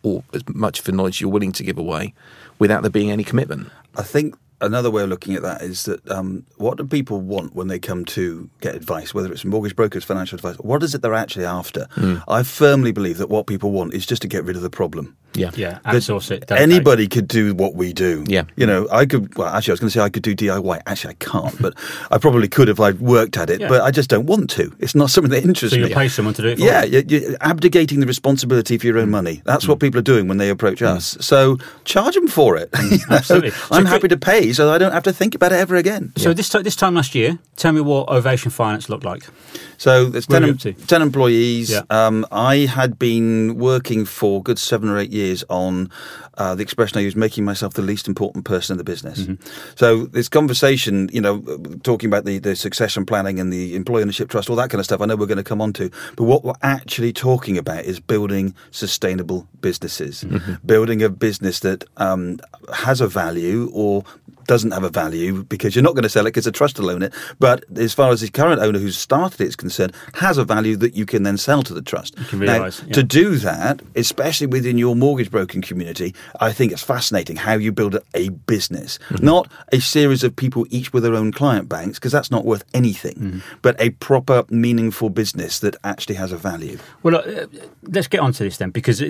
or 0.04 0.24
as 0.34 0.44
much 0.50 0.80
of 0.80 0.86
the 0.86 0.92
knowledge 0.92 1.20
you're 1.20 1.32
willing 1.32 1.52
to 1.52 1.64
give 1.64 1.78
away 1.78 2.14
without 2.60 2.82
there 2.82 2.92
being 2.92 3.10
any 3.10 3.24
commitment. 3.24 3.70
I 3.98 4.04
think 4.04 4.36
another 4.62 4.90
way 4.92 5.04
of 5.04 5.10
looking 5.10 5.36
at 5.36 5.42
that 5.42 5.62
is 5.62 5.84
that 5.84 6.10
um, 6.10 6.46
what 6.58 6.78
do 6.78 6.86
people 6.86 7.22
want 7.22 7.56
when 7.56 7.68
they 7.68 7.80
come 7.80 8.06
to 8.06 8.50
get 8.62 8.76
advice, 8.76 9.14
whether 9.14 9.32
it's 9.32 9.46
mortgage 9.46 9.76
brokers, 9.76 10.04
financial 10.04 10.36
advice? 10.38 10.56
What 10.58 10.84
is 10.84 10.96
it 10.96 11.02
they're 11.02 11.14
actually 11.14 11.46
after? 11.46 11.88
I 12.28 12.44
firmly 12.44 12.92
believe 12.92 13.18
that 13.18 13.30
what 13.30 13.48
people 13.48 13.72
want 13.72 13.94
is 13.94 14.06
just 14.06 14.22
to 14.24 14.28
get 14.28 14.44
rid 14.44 14.56
of 14.56 14.62
the 14.62 14.70
problem. 14.70 15.16
Yeah. 15.36 15.52
Yeah, 15.56 15.80
outsource 15.86 16.32
it. 16.32 16.52
Anybody 16.52 17.08
could 17.08 17.28
do 17.28 17.54
what 17.54 17.76
we 17.76 17.94
do. 17.94 18.24
Yeah. 18.28 18.44
You 18.56 18.66
know, 18.66 18.88
I 18.92 19.06
could, 19.06 19.36
well, 19.38 19.48
actually, 19.48 19.72
I 19.72 19.74
was 19.74 19.80
going 19.80 19.90
to 19.90 19.94
say 19.94 20.02
I 20.02 20.10
could 20.10 20.24
do 20.24 20.36
DIY. 20.36 20.82
Actually, 20.86 21.12
I 21.12 21.16
can't, 21.20 21.62
but 21.62 21.74
I 22.12 22.18
probably 22.18 22.48
could 22.48 22.70
if 22.70 22.80
I 22.80 22.92
worked 22.92 23.38
at 23.38 23.50
it, 23.50 23.62
Yeah. 23.62 23.70
but 23.70 23.82
I 23.82 23.92
just 23.92 24.10
don't 24.10 24.26
want 24.26 24.50
to. 24.52 24.74
It's 24.80 24.96
not 24.96 25.10
something 25.10 25.32
that 25.32 25.44
interests 25.44 25.76
me. 25.76 25.84
So 25.84 25.88
you'll 25.88 25.96
pay 25.96 26.08
someone 26.08 26.34
to 26.36 26.42
do 26.42 26.48
it 26.50 26.60
for 26.60 26.66
Yeah, 26.66 26.84
you. 26.84 27.04
you're, 27.08 27.36
abdicating 27.42 28.00
the 28.00 28.08
responsibility 28.08 28.78
for 28.78 28.88
your 28.88 28.98
own 28.98 29.08
mm. 29.08 29.12
money. 29.12 29.42
That's 29.46 29.68
what 29.68 29.78
mm. 29.78 29.82
people 29.82 30.00
are 30.00 30.04
doing 30.04 30.28
when 30.28 30.38
they 30.38 30.50
approach 30.50 30.80
mm. 30.80 30.88
us. 30.88 31.18
So 31.20 31.58
charge 31.84 32.16
them 32.16 32.28
for 32.28 32.58
it. 32.58 32.70
You 32.86 32.98
know? 33.10 33.18
Absolutely. 33.18 33.50
So 33.50 33.76
I'm 33.76 33.86
happy 33.86 34.08
to 34.08 34.18
pay 34.18 34.54
so 34.54 34.72
I 34.72 34.78
don't 34.78 34.92
have 34.92 35.04
to 35.04 35.14
think 35.14 35.36
about 35.36 35.52
it 35.52 35.56
ever 35.56 35.76
again. 35.76 36.14
So 36.18 36.34
this 36.34 36.50
ti- 36.50 36.62
this 36.62 36.76
time 36.76 36.96
last 36.96 37.16
year, 37.16 37.40
tell 37.56 37.72
me 37.72 37.82
what 37.82 38.10
Ovation 38.10 38.52
Finance 38.52 38.90
looked 38.90 39.04
like. 39.04 39.24
So 39.78 40.06
there's 40.06 40.28
10, 40.28 40.44
em- 40.44 40.58
10 40.58 41.02
employees. 41.02 41.72
Yeah. 41.72 41.82
Um, 41.90 42.26
I 42.32 42.60
had 42.60 42.98
been 42.98 43.58
working 43.58 44.06
for 44.06 44.40
a 44.40 44.44
good 44.44 44.60
seven 44.60 44.90
or 44.90 44.98
eight 44.98 45.12
years 45.12 45.25
on 45.50 45.90
uh, 46.38 46.56
the 46.56 46.64
expression 46.64 46.98
I 46.98 47.02
use, 47.02 47.16
making 47.16 47.46
myself 47.46 47.74
the 47.74 47.82
least 47.82 48.08
important 48.08 48.46
person 48.46 48.74
in 48.74 48.78
the 48.78 48.84
business. 48.84 49.22
Mm-hmm. 49.22 49.36
So 49.76 50.06
this 50.06 50.30
conversation, 50.30 51.10
you 51.12 51.22
know, 51.22 51.42
talking 51.84 52.10
about 52.10 52.26
the, 52.26 52.40
the 52.40 52.56
succession 52.56 53.06
planning 53.06 53.40
and 53.40 53.52
the 53.52 53.76
employee 53.76 54.02
ownership 54.04 54.30
trust, 54.30 54.50
all 54.50 54.56
that 54.58 54.70
kind 54.70 54.80
of 54.80 54.86
stuff, 54.86 55.02
I 55.02 55.06
know 55.06 55.16
we're 55.16 55.26
going 55.26 55.38
to 55.38 55.44
come 55.44 55.62
on 55.62 55.74
to. 55.74 55.90
But 56.18 56.26
what 56.26 56.44
we're 56.44 56.54
actually 56.62 57.14
talking 57.14 57.58
about 57.58 57.86
is 57.86 58.00
building 58.00 58.54
sustainable 58.72 59.48
businesses, 59.62 60.24
Mm-hmm. 60.26 60.66
building 60.66 61.04
a 61.04 61.10
business 61.10 61.60
that 61.62 61.84
um, 61.98 62.40
has 62.74 63.02
a 63.02 63.08
value 63.08 63.70
or 63.74 64.04
doesn't 64.48 64.72
have 64.72 64.84
a 64.84 64.90
value 64.90 65.44
because 65.44 65.76
you're 65.76 65.84
not 65.84 65.96
going 65.96 66.04
to 66.04 66.10
sell 66.10 66.26
it 66.26 66.30
because 66.30 66.46
the 66.46 66.52
trust 66.52 66.80
will 66.80 66.90
own 66.90 67.02
it. 67.02 67.14
But 67.40 67.66
as 67.78 67.94
far 67.94 68.12
as 68.12 68.22
the 68.22 68.30
current 68.30 68.62
owner 68.62 68.80
who's 68.80 68.98
started 68.98 69.42
it 69.42 69.48
is 69.48 69.56
concerned, 69.56 69.94
has 70.16 70.38
a 70.38 70.44
value 70.44 70.76
that 70.78 70.96
you 70.96 71.06
can 71.06 71.24
then 71.24 71.38
sell 71.38 71.64
to 71.64 71.74
the 71.74 71.82
trust. 71.82 72.16
Now, 72.34 72.66
yeah. 72.66 72.94
To 72.94 73.04
do 73.04 73.38
that, 73.38 73.82
especially 73.96 74.48
within 74.48 74.78
your 74.78 74.96
mortgage 75.06 75.30
broking 75.32 75.62
community, 75.62 76.10
I 76.40 76.52
think 76.52 76.72
it's 76.72 76.82
fascinating 76.84 77.36
how 77.38 77.54
you 77.66 77.72
build 77.72 77.94
a 78.14 78.30
business, 78.54 78.98
Mm-hmm. 79.10 79.26
not 79.26 79.44
a 79.72 79.80
series 79.80 80.24
of 80.24 80.36
people 80.36 80.66
each 80.70 80.92
with 80.94 81.04
their 81.04 81.16
own 81.16 81.32
client 81.32 81.70
banks, 81.70 81.98
because 82.00 82.12
that's 82.12 82.32
not 82.32 82.44
worth 82.46 82.64
anything, 82.74 83.16
Mm-hmm. 83.16 83.40
but 83.62 83.74
a 83.80 83.90
proper, 84.08 84.44
meaningful 84.50 85.10
business 85.10 85.60
that 85.60 85.76
actually 85.84 86.16
has 86.16 86.32
a 86.32 86.38
value. 86.38 86.78
Well, 87.04 87.16
uh, 87.18 87.46
let's 87.96 88.08
get 88.08 88.20
on 88.22 88.32
to 88.34 88.44
this 88.44 88.58
then, 88.58 88.72
because 88.72 89.02
uh, 89.02 89.10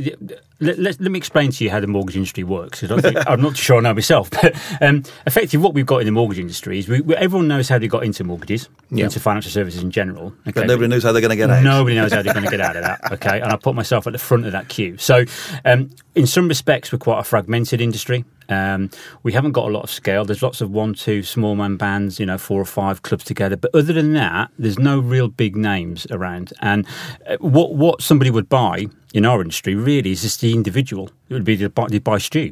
let, 0.60 0.78
let, 0.80 1.00
let 1.00 1.12
me 1.12 1.18
explain 1.18 1.52
to 1.52 1.64
you 1.64 1.70
how 1.70 1.80
the 1.80 1.88
mortgage 1.88 2.16
industry 2.18 2.44
works. 2.44 2.80
'cause 2.82 2.92
I 2.92 2.94
don't 2.96 3.02
think, 3.02 3.18
I'm 3.32 3.42
not 3.42 3.56
sure 3.58 3.78
I 3.78 3.82
know 3.82 3.94
myself, 3.94 4.30
but 4.42 4.54
um, 4.82 5.04
effectively, 5.26 5.60
what 5.64 5.74
we've 5.74 5.86
got 5.86 6.00
in 6.02 6.06
the 6.06 6.12
mortgage 6.20 6.40
industry 6.40 6.80
is 6.80 6.88
we, 6.90 7.02
we, 7.02 7.16
everyone 7.16 7.48
knows 7.48 7.70
how 7.70 7.78
they 7.80 7.88
got 7.88 8.04
into 8.04 8.24
mortgages, 8.24 8.68
into 8.92 9.20
financial 9.20 9.52
services 9.52 9.82
in 9.82 9.92
general. 9.92 10.28
Okay, 10.48 10.52
But 10.62 10.68
nobody 10.68 10.88
knows 10.88 11.04
how 11.04 11.12
they're 11.12 11.22
going 11.22 11.30
to 11.38 11.42
get 11.44 11.50
out. 11.50 11.64
Nobody 11.64 11.96
knows 11.96 12.12
how 12.14 12.22
they're 12.22 12.34
going 12.34 12.46
to 12.46 12.52
get 12.52 12.62
out 12.62 12.76
of 12.76 12.84
that. 12.84 13.00
Okay, 13.14 13.40
and 13.42 13.52
I 13.52 13.56
put 13.58 13.76
myself 13.76 14.08
at 14.08 14.14
the 14.14 14.20
front 14.20 14.46
of 14.46 14.52
that 14.54 14.68
queue. 14.70 14.98
So, 14.98 15.26
um, 15.66 15.85
in 16.16 16.28
some 16.28 16.48
respects, 16.48 16.92
we're 16.92 17.00
quite 17.00 17.20
a 17.20 17.24
fragmented 17.24 17.82
industry. 17.82 18.26
Um, 18.48 18.92
we 19.24 19.34
haven't 19.34 19.54
got 19.54 19.68
a 19.68 19.72
lot 19.72 19.84
of 19.84 19.90
scale. 19.90 20.24
There's 20.26 20.44
lots 20.44 20.62
of 20.62 20.70
one, 20.70 20.94
two 20.94 21.24
small 21.24 21.56
man 21.56 21.78
bands, 21.78 22.20
you 22.20 22.26
know, 22.26 22.38
four 22.38 22.62
or 22.62 22.66
five 22.66 23.02
clubs 23.02 23.24
together. 23.24 23.58
But 23.58 23.74
other 23.74 23.94
than 23.94 24.14
that, 24.14 24.52
there's 24.60 24.78
no 24.78 25.00
real 25.00 25.28
big 25.28 25.56
names 25.56 26.06
around. 26.12 26.54
And 26.62 26.86
uh, 27.28 27.38
what 27.40 27.76
what 27.76 28.02
somebody 28.02 28.30
would 28.30 28.50
buy 28.50 28.86
in 29.14 29.26
our 29.26 29.42
industry 29.42 29.76
really 29.76 30.12
is 30.12 30.22
just 30.22 30.42
the 30.42 30.54
individual. 30.54 31.10
It 31.30 31.34
would 31.34 31.46
be 31.46 31.56
the 31.56 31.70
buy, 31.70 31.88
the 31.88 32.00
buy 32.00 32.20
Stu 32.20 32.52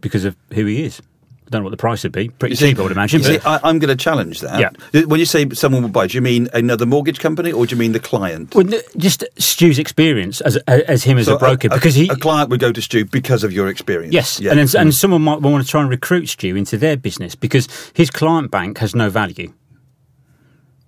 because 0.00 0.24
of 0.24 0.36
who 0.54 0.66
he 0.66 0.84
is. 0.84 1.02
I 1.46 1.50
don't 1.50 1.60
know 1.60 1.66
what 1.66 1.70
the 1.70 1.76
price 1.76 2.02
would 2.02 2.12
be. 2.12 2.28
Pretty 2.28 2.56
see- 2.56 2.70
cheap, 2.70 2.78
I 2.80 2.82
would 2.82 2.92
imagine. 2.92 3.22
see, 3.22 3.38
I, 3.44 3.60
I'm 3.62 3.78
going 3.78 3.96
to 3.96 4.02
challenge 4.02 4.40
that. 4.40 4.74
Yeah. 4.92 5.04
When 5.04 5.20
you 5.20 5.26
say 5.26 5.48
someone 5.50 5.82
will 5.82 5.90
buy, 5.90 6.08
do 6.08 6.16
you 6.16 6.22
mean 6.22 6.48
another 6.52 6.86
mortgage 6.86 7.20
company 7.20 7.52
or 7.52 7.66
do 7.66 7.74
you 7.74 7.78
mean 7.78 7.92
the 7.92 8.00
client? 8.00 8.54
Well, 8.54 8.66
just 8.96 9.24
Stu's 9.38 9.78
experience 9.78 10.40
as 10.40 10.56
as 10.66 11.04
him 11.04 11.18
as 11.18 11.26
So 11.26 11.36
a 11.36 11.38
broker, 11.38 11.68
because 11.68 11.94
he 11.94 12.08
a 12.08 12.16
client 12.16 12.50
would 12.50 12.58
go 12.58 12.72
to 12.72 12.82
Stu 12.82 13.04
because 13.04 13.44
of 13.44 13.52
your 13.52 13.68
experience. 13.68 14.12
Yes, 14.12 14.40
Yeah. 14.40 14.50
and 14.50 14.58
then, 14.58 14.80
and 14.80 14.90
mm. 14.90 14.94
someone 14.94 15.22
might 15.22 15.40
want 15.40 15.64
to 15.64 15.70
try 15.70 15.80
and 15.82 15.88
recruit 15.90 16.26
Stu 16.26 16.56
into 16.56 16.76
their 16.76 16.96
business 16.96 17.36
because 17.36 17.68
his 17.94 18.10
client 18.10 18.50
bank 18.50 18.78
has 18.78 18.94
no 18.94 19.08
value. 19.08 19.52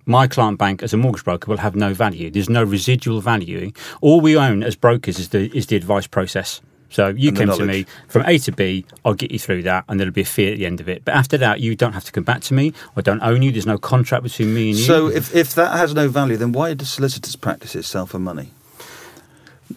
My 0.05 0.27
client 0.27 0.57
bank 0.57 0.83
as 0.83 0.93
a 0.93 0.97
mortgage 0.97 1.23
broker 1.23 1.49
will 1.49 1.59
have 1.59 1.75
no 1.75 1.93
value. 1.93 2.31
There's 2.31 2.49
no 2.49 2.63
residual 2.63 3.21
value. 3.21 3.71
All 4.01 4.19
we 4.19 4.35
own 4.35 4.63
as 4.63 4.75
brokers 4.75 5.19
is 5.19 5.29
the 5.29 5.55
is 5.55 5.67
the 5.67 5.77
advice 5.77 6.07
process. 6.07 6.59
So 6.91 7.09
you 7.09 7.29
And 7.29 7.37
came 7.37 7.47
to 7.49 7.65
me 7.65 7.85
from 8.07 8.23
A 8.25 8.37
to 8.39 8.51
B. 8.51 8.85
I'll 9.05 9.13
get 9.13 9.31
you 9.31 9.37
through 9.39 9.63
that, 9.63 9.85
and 9.87 9.99
there'll 9.99 10.11
be 10.13 10.21
a 10.21 10.25
fee 10.25 10.51
at 10.51 10.57
the 10.57 10.65
end 10.65 10.79
of 10.81 10.89
it. 10.89 11.05
But 11.05 11.13
after 11.15 11.37
that, 11.37 11.59
you 11.59 11.75
don't 11.75 11.93
have 11.93 12.05
to 12.05 12.11
come 12.11 12.23
back 12.23 12.41
to 12.41 12.53
me. 12.53 12.73
I 12.97 13.01
don't 13.01 13.21
own 13.21 13.41
you. 13.43 13.51
There's 13.51 13.65
no 13.67 13.77
contract 13.77 14.23
between 14.23 14.53
me 14.53 14.69
and 14.71 14.79
you. 14.79 14.85
So 14.85 15.07
if, 15.07 15.35
if 15.35 15.53
that 15.55 15.77
has 15.77 15.93
no 15.93 16.09
value, 16.09 16.35
then 16.37 16.51
why 16.51 16.73
do 16.73 16.85
solicitors' 16.85 17.35
practices 17.35 17.85
sell 17.87 18.05
for 18.07 18.17
money? 18.19 18.51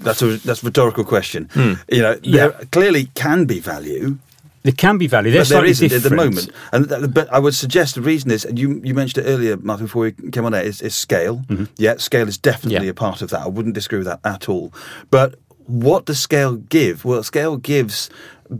That's 0.00 0.23
a 0.23 0.38
that's 0.38 0.62
a 0.62 0.66
rhetorical 0.66 1.04
question. 1.04 1.50
You 1.54 2.02
know, 2.02 2.19
Yeah. 2.23 2.49
there 2.49 2.50
clearly 2.73 3.11
can 3.14 3.45
be 3.45 3.61
value, 3.61 4.16
there 4.62 4.73
can 4.73 4.97
be 4.97 5.07
value. 5.07 5.31
They're 5.31 5.42
but 5.42 5.49
there 5.50 5.64
isn't 5.66 5.92
at 5.92 6.02
the 6.02 6.11
moment. 6.16 6.49
And 6.73 6.88
th- 6.88 7.12
but 7.12 7.31
I 7.31 7.38
would 7.38 7.54
suggest 7.54 7.95
the 7.97 8.00
reason 8.00 8.31
is 8.31 8.47
and 8.47 8.59
you 8.59 8.81
you 8.83 8.95
mentioned 8.95 9.26
it 9.26 9.28
earlier, 9.28 9.59
Martin, 9.59 9.85
before 9.87 10.04
we 10.04 10.12
came 10.31 10.47
on 10.47 10.54
air, 10.54 10.62
is, 10.62 10.81
is 10.81 10.95
scale. 10.95 11.42
Mm-hmm. 11.49 11.64
Yeah, 11.76 11.97
scale 11.99 12.26
is 12.26 12.38
definitely 12.38 12.87
Yeah. 12.87 12.92
a 12.92 12.95
part 12.95 13.21
of 13.21 13.28
that. 13.31 13.40
I 13.42 13.49
wouldn't 13.49 13.75
disagree 13.75 13.99
with 13.99 14.07
that 14.07 14.21
at 14.25 14.49
all. 14.49 14.73
But 15.11 15.35
what 15.72 16.04
does 16.04 16.18
scale 16.18 16.56
give? 16.56 17.02
Well, 17.04 17.22
scale 17.22 17.56
gives 17.56 18.10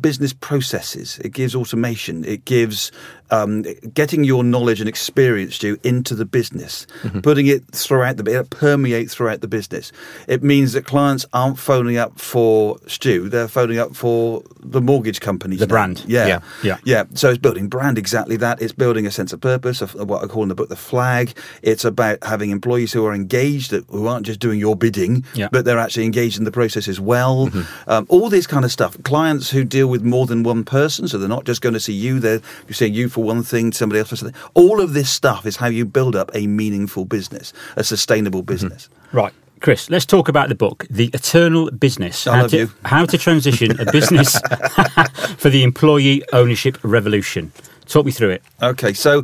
business 0.01 0.33
processes. 0.33 1.19
It 1.19 1.35
gives 1.35 1.55
automation. 1.55 2.25
It 2.25 2.47
gives 2.47 2.91
um, 3.33 3.63
getting 3.95 4.23
your 4.23 4.45
knowledge 4.45 4.79
and 4.81 4.89
experience, 4.89 5.57
Stu, 5.57 5.79
into 5.83 6.15
the 6.15 6.25
business, 6.25 6.87
putting 7.23 7.47
it 7.49 7.65
throughout 7.73 8.17
the 8.19 8.39
it 8.39 8.51
permeate 8.51 9.11
throughout 9.11 9.41
the 9.41 9.49
business. 9.49 9.91
It 10.29 10.43
means 10.45 10.75
that 10.75 10.85
clients 10.85 11.27
aren't 11.33 11.59
phoning 11.59 11.97
up 11.97 12.21
for 12.21 12.79
Stu; 12.87 13.29
they're 13.29 13.49
phoning 13.49 13.79
up 13.79 13.97
for 13.97 14.43
the 14.61 14.81
mortgage 14.81 15.21
company, 15.21 15.57
The 15.57 15.67
brand. 15.67 16.05
Yeah, 16.07 16.27
Yeah. 16.27 16.41
Yeah. 16.63 16.77
yeah. 16.85 17.05
So 17.15 17.31
it's 17.31 17.39
building 17.39 17.69
brand 17.69 17.99
exactly 17.99 18.37
that. 18.37 18.63
It's 18.63 18.73
building 18.73 19.07
a 19.07 19.11
sense 19.11 19.33
of 19.33 19.41
purpose 19.41 19.83
of 19.83 19.95
what 19.95 20.23
I 20.23 20.27
call 20.29 20.43
in 20.45 20.49
the 20.49 20.55
book 20.55 20.69
the 20.69 20.77
flag. 20.77 21.37
It's 21.63 21.85
about 21.85 22.19
having 22.23 22.51
employees 22.51 22.93
who 22.93 23.05
are 23.07 23.15
engaged, 23.15 23.71
that- 23.73 23.87
who 23.89 24.07
aren't 24.07 24.27
just 24.27 24.39
doing 24.41 24.61
your 24.61 24.77
bidding, 24.77 25.25
Yeah. 25.35 25.49
but 25.51 25.65
they're 25.65 25.79
actually 25.79 26.05
engaged 26.05 26.39
in 26.39 26.45
the 26.45 26.53
process 26.53 26.87
as 26.87 27.01
well. 27.01 27.49
Um, 27.89 28.05
all 28.09 28.29
this 28.31 28.47
kind 28.47 28.65
of 28.65 28.71
stuff. 28.71 28.97
Clients 29.03 29.51
who 29.51 29.65
deal 29.65 29.87
with 29.89 30.03
more 30.03 30.27
than 30.27 30.43
one 30.43 30.63
person, 30.65 31.09
so 31.09 31.17
they're 31.19 31.29
not 31.29 31.45
just 31.45 31.61
going 31.63 31.73
to 31.75 31.81
see 31.81 31.93
you, 31.95 32.21
they're 32.21 32.41
seeing 32.71 32.95
you 32.95 33.09
for 33.09 33.22
one 33.23 33.43
thing, 33.43 33.73
somebody 33.73 34.01
else 34.01 34.11
for 34.11 34.17
something. 34.17 34.41
All 34.55 34.81
of 34.81 34.93
this 34.93 35.11
stuff 35.11 35.47
is 35.47 35.57
how 35.57 35.69
you 35.69 35.85
build 35.85 36.17
up 36.17 36.31
a 36.35 36.47
meaningful 36.47 37.05
business, 37.05 37.53
a 37.77 37.85
sustainable 37.85 38.43
business. 38.43 38.89
Right. 39.13 39.33
Chris, 39.61 39.89
let's 39.89 40.05
talk 40.05 40.29
about 40.29 40.49
the 40.49 40.57
book, 40.57 40.87
The 40.91 41.07
Eternal 41.15 41.71
Business. 41.71 42.27
I 42.27 42.35
how, 42.35 42.43
love 42.43 42.51
to, 42.51 42.57
you. 42.57 42.71
how 42.85 43.07
to 43.07 43.17
transition 43.17 43.81
a 43.81 43.91
business 43.93 44.33
for 45.39 45.51
the 45.51 45.63
employee 45.63 46.25
ownership 46.33 46.79
revolution. 46.83 47.53
Talk 47.87 48.05
me 48.05 48.11
through 48.11 48.31
it. 48.31 48.43
Okay, 48.61 48.93
so 48.93 49.23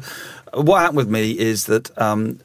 what 0.54 0.80
happened 0.80 0.98
with 0.98 1.08
me 1.08 1.36
is 1.36 1.66
that, 1.66 1.96
um, 1.98 2.38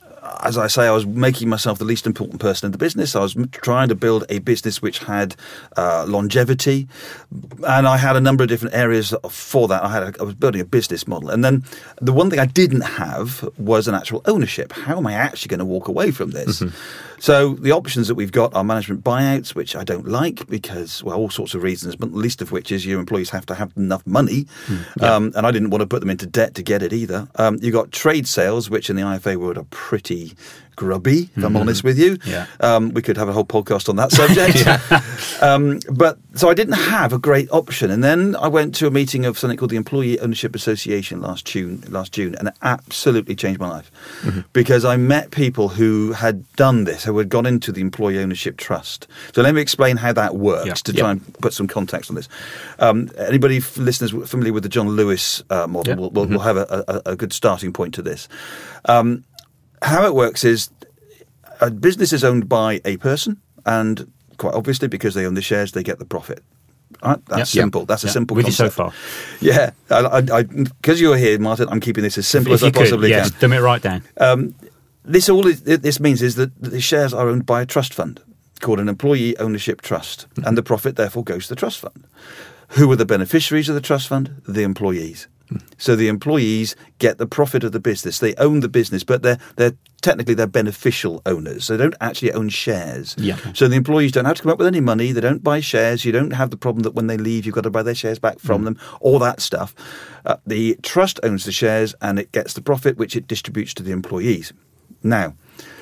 as 0.44 0.58
I 0.58 0.68
say, 0.68 0.88
I 0.88 0.92
was 0.92 1.06
making 1.06 1.50
myself 1.50 1.80
the 1.80 1.86
least 1.86 2.06
important 2.06 2.42
person 2.42 2.68
in 2.68 2.72
the 2.72 2.78
business. 2.78 3.16
I 3.16 3.22
was 3.22 3.36
trying 3.52 3.88
to 3.88 3.96
build 3.96 4.26
a 4.30 4.40
business 4.40 4.82
which 4.82 5.00
had 5.00 5.36
uh, 5.78 6.06
longevity, 6.08 6.88
and 7.66 7.88
I 7.88 7.98
had 7.98 8.16
a 8.16 8.22
number 8.22 8.44
of 8.44 8.50
different 8.50 8.76
areas 8.76 9.16
for 9.30 9.68
that. 9.70 9.84
I 9.84 9.90
had, 9.90 10.04
a, 10.04 10.22
I 10.22 10.24
was 10.24 10.36
building 10.36 10.62
a 10.62 10.66
business 10.66 11.08
model, 11.08 11.30
and 11.30 11.44
then 11.44 11.64
the 12.02 12.14
one 12.14 12.30
thing 12.30 12.40
I 12.40 12.46
didn't 12.46 12.82
have 12.82 13.48
was 13.58 13.88
an 13.88 13.96
actual 13.96 14.22
ownership. 14.26 14.74
How 14.74 14.98
am 14.98 15.08
I 15.08 15.14
actually 15.14 15.50
going 15.50 15.60
to 15.60 15.66
walk 15.66 15.88
away 15.88 16.12
from 16.12 16.32
this? 16.32 16.62
So 17.24 17.54
the 17.54 17.72
options 17.72 18.10
that 18.10 18.16
we've 18.16 18.34
got 18.34 18.54
are 18.54 18.66
management 18.66 19.02
buyouts, 19.02 19.56
which 19.56 19.78
I 19.78 19.86
don't 19.86 20.06
like 20.06 20.46
because, 20.48 21.02
well, 21.06 21.18
all 21.18 21.30
sorts 21.30 21.54
of 21.54 21.64
reasons, 21.64 21.96
but 21.96 22.12
the 22.12 22.18
least 22.18 22.42
of 22.42 22.52
which 22.52 22.70
is 22.70 22.86
your 22.86 23.00
employees 23.00 23.30
have 23.30 23.46
to 23.46 23.56
have 23.56 23.72
enough 23.78 24.06
money, 24.06 24.46
um, 25.00 25.32
and 25.34 25.48
I 25.48 25.52
didn't 25.52 25.70
want 25.70 25.84
to 25.84 25.88
put 25.88 26.02
them 26.02 26.10
into 26.10 26.26
debt 26.26 26.54
to 26.56 26.62
get 26.62 26.84
it 26.84 26.92
either. 26.92 27.30
Um, 27.36 27.60
you've 27.62 27.72
got 27.72 27.94
trade 27.94 28.28
sales, 28.28 28.70
which 28.70 28.90
in 28.90 28.98
the 28.98 29.04
IFA 29.04 29.38
world 29.38 29.58
are 29.58 29.64
pretty 29.70 30.34
grubby, 30.76 31.30
if 31.36 31.44
I'm 31.44 31.56
honest 31.56 31.84
with 31.84 31.98
you. 31.98 32.18
Yeah. 32.26 32.48
Um, 32.60 32.94
we 32.94 33.02
could 33.02 33.18
have 33.18 33.30
a 33.30 33.34
whole 33.34 33.46
podcast 33.46 33.90
on 33.90 33.96
that 33.98 34.12
subject. 34.12 34.66
um, 35.42 35.80
but 35.92 36.18
so 36.36 36.50
I 36.50 36.54
didn't 36.54 36.74
have 36.76 37.14
a 37.14 37.20
great 37.20 37.50
option, 37.52 37.92
and 37.92 38.04
then 38.04 38.36
I 38.36 38.48
went 38.48 38.76
to 38.76 38.88
a 38.88 38.92
meeting 38.92 39.26
of 39.26 39.38
something 39.38 39.58
called 39.58 39.72
the 39.72 39.78
Employee 39.78 40.20
Ownership 40.20 40.56
Association 40.56 41.22
last 41.22 41.46
June. 41.46 41.84
Last 41.90 42.14
June, 42.14 42.36
and 42.36 42.48
it 42.48 42.56
absolutely 42.62 43.36
changed 43.36 43.60
my 43.60 43.70
life 43.70 43.92
because 44.54 44.86
I 44.86 44.98
met 44.98 45.32
people 45.32 45.70
who 45.70 46.14
had 46.14 46.52
done 46.56 46.84
this, 46.86 47.04
who 47.04 47.18
had 47.18 47.30
gone 47.30 47.46
into 47.46 47.72
the 47.72 47.82
Employee 47.82 48.20
Ownership 48.20 48.58
Trust. 48.58 49.08
So 49.34 49.42
let 49.42 49.54
me 49.56 49.62
explain 49.62 49.98
how 49.98 50.14
that 50.14 50.36
works 50.36 50.66
Yeah. 50.68 50.74
to 50.74 50.94
try 50.94 51.12
and 51.12 51.34
put 51.40 51.54
some 51.54 51.68
context 51.68 52.10
on 52.10 52.16
this. 52.16 52.28
Um, 52.80 53.10
anybody 53.18 53.58
f- 53.58 53.78
listeners 53.78 54.12
familiar 54.30 54.54
with 54.54 54.64
the 54.64 54.70
John 54.70 54.90
Lewis 54.90 55.44
uh, 55.50 55.68
model 55.68 55.96
will, 55.96 56.10
will, 56.12 56.26
will 56.26 56.40
have 56.40 56.58
a, 56.58 56.84
a, 56.88 57.12
a 57.12 57.16
good 57.16 57.34
starting 57.34 57.74
point 57.74 57.94
to 57.96 58.02
this. 58.02 58.28
Um, 58.86 59.24
how 59.84 60.06
it 60.08 60.16
works 60.16 60.44
is 60.44 60.70
a 61.62 61.70
business 61.70 62.12
is 62.14 62.24
owned 62.24 62.50
by 62.50 62.82
a 62.86 62.98
person, 62.98 63.40
and 63.66 64.12
quite 64.38 64.54
obviously, 64.56 64.88
because 64.88 65.14
they 65.14 65.26
own 65.26 65.36
the 65.36 65.42
shares, 65.42 65.72
they 65.74 65.84
get 65.84 66.00
the 66.00 66.06
profit. 66.06 66.44
Right? 67.04 67.20
That's 67.28 67.54
Yep. 67.56 67.64
simple. 67.64 67.86
That's 67.86 68.04
a 68.04 68.10
simple. 68.10 68.36
With 68.36 68.46
you 68.46 68.52
so 68.52 68.70
far. 68.70 68.92
Yeah, 69.42 69.72
because 69.90 71.02
you're 71.02 71.18
here, 71.18 71.38
Martin. 71.40 71.68
I'm 71.70 71.80
keeping 71.80 72.04
this 72.04 72.18
as 72.18 72.28
simple 72.28 72.54
If 72.54 72.58
as 72.60 72.64
I 72.64 72.66
you 72.68 72.72
could, 72.72 72.80
possibly 72.82 73.10
yes, 73.10 73.30
can. 73.32 73.40
dumb 73.42 73.54
it 73.54 73.60
right 73.62 73.82
down. 73.82 74.04
Um, 74.18 74.56
this 75.04 75.28
all 75.30 75.48
is, 75.48 75.62
this 75.64 76.00
means 76.00 76.22
is 76.22 76.36
that 76.36 76.52
the 76.62 76.80
shares 76.80 77.14
are 77.14 77.28
owned 77.28 77.46
by 77.46 77.62
a 77.62 77.66
trust 77.66 77.94
fund 77.94 78.22
called 78.62 78.80
an 78.80 78.88
employee 78.88 79.38
ownership 79.40 79.82
trust, 79.82 80.28
and 80.46 80.58
the 80.58 80.64
profit 80.64 80.96
therefore 80.96 81.24
goes 81.24 81.48
to 81.48 81.50
the 81.56 81.60
trust 81.60 81.80
fund. 81.80 82.06
Who 82.70 82.90
are 82.92 82.96
the 82.96 83.06
beneficiaries 83.06 83.68
of 83.70 83.76
the 83.76 83.82
trust 83.82 84.08
fund? 84.08 84.42
The 84.48 84.64
employees. 84.64 85.28
So 85.78 85.96
the 85.96 86.08
employees 86.08 86.76
get 87.00 87.18
the 87.18 87.28
profit 87.28 87.64
of 87.64 87.72
the 87.72 87.80
business. 87.80 88.20
They 88.20 88.36
own 88.36 88.60
the 88.62 88.70
business, 88.70 89.04
but 89.04 89.24
they're 89.24 89.40
they're 89.56 89.74
technically 90.02 90.34
they're 90.34 90.48
beneficial 90.48 91.22
owners. 91.26 91.68
They 91.68 91.78
don't 91.78 91.96
actually 92.02 92.34
own 92.34 92.50
shares. 92.50 93.16
Yeah. 93.18 93.38
So 93.54 93.68
the 93.68 93.76
employees 93.76 94.12
don't 94.12 94.26
have 94.26 94.38
to 94.38 94.44
come 94.44 94.52
up 94.52 94.58
with 94.58 94.68
any 94.68 94.82
money. 94.82 95.12
They 95.12 95.22
don't 95.22 95.44
buy 95.44 95.60
shares. 95.62 96.06
You 96.06 96.12
don't 96.12 96.32
have 96.32 96.50
the 96.50 96.58
problem 96.58 96.84
that 96.84 96.94
when 96.94 97.08
they 97.08 97.18
leave, 97.18 97.46
you've 97.46 97.56
got 97.56 97.64
to 97.64 97.70
buy 97.70 97.84
their 97.84 97.96
shares 97.96 98.20
back 98.20 98.40
from 98.40 98.66
them. 98.66 98.78
All 99.00 99.20
that 99.20 99.42
stuff. 99.42 99.74
Uh, 100.26 100.38
the 100.46 100.78
trust 100.84 101.20
owns 101.24 101.46
the 101.46 101.52
shares 101.52 101.96
and 102.02 102.20
it 102.20 102.32
gets 102.32 102.54
the 102.54 102.62
profit, 102.62 102.98
which 102.98 103.16
it 103.16 103.28
distributes 103.28 103.74
to 103.76 103.84
the 103.84 103.92
employees. 103.92 104.54
Now, 105.02 105.36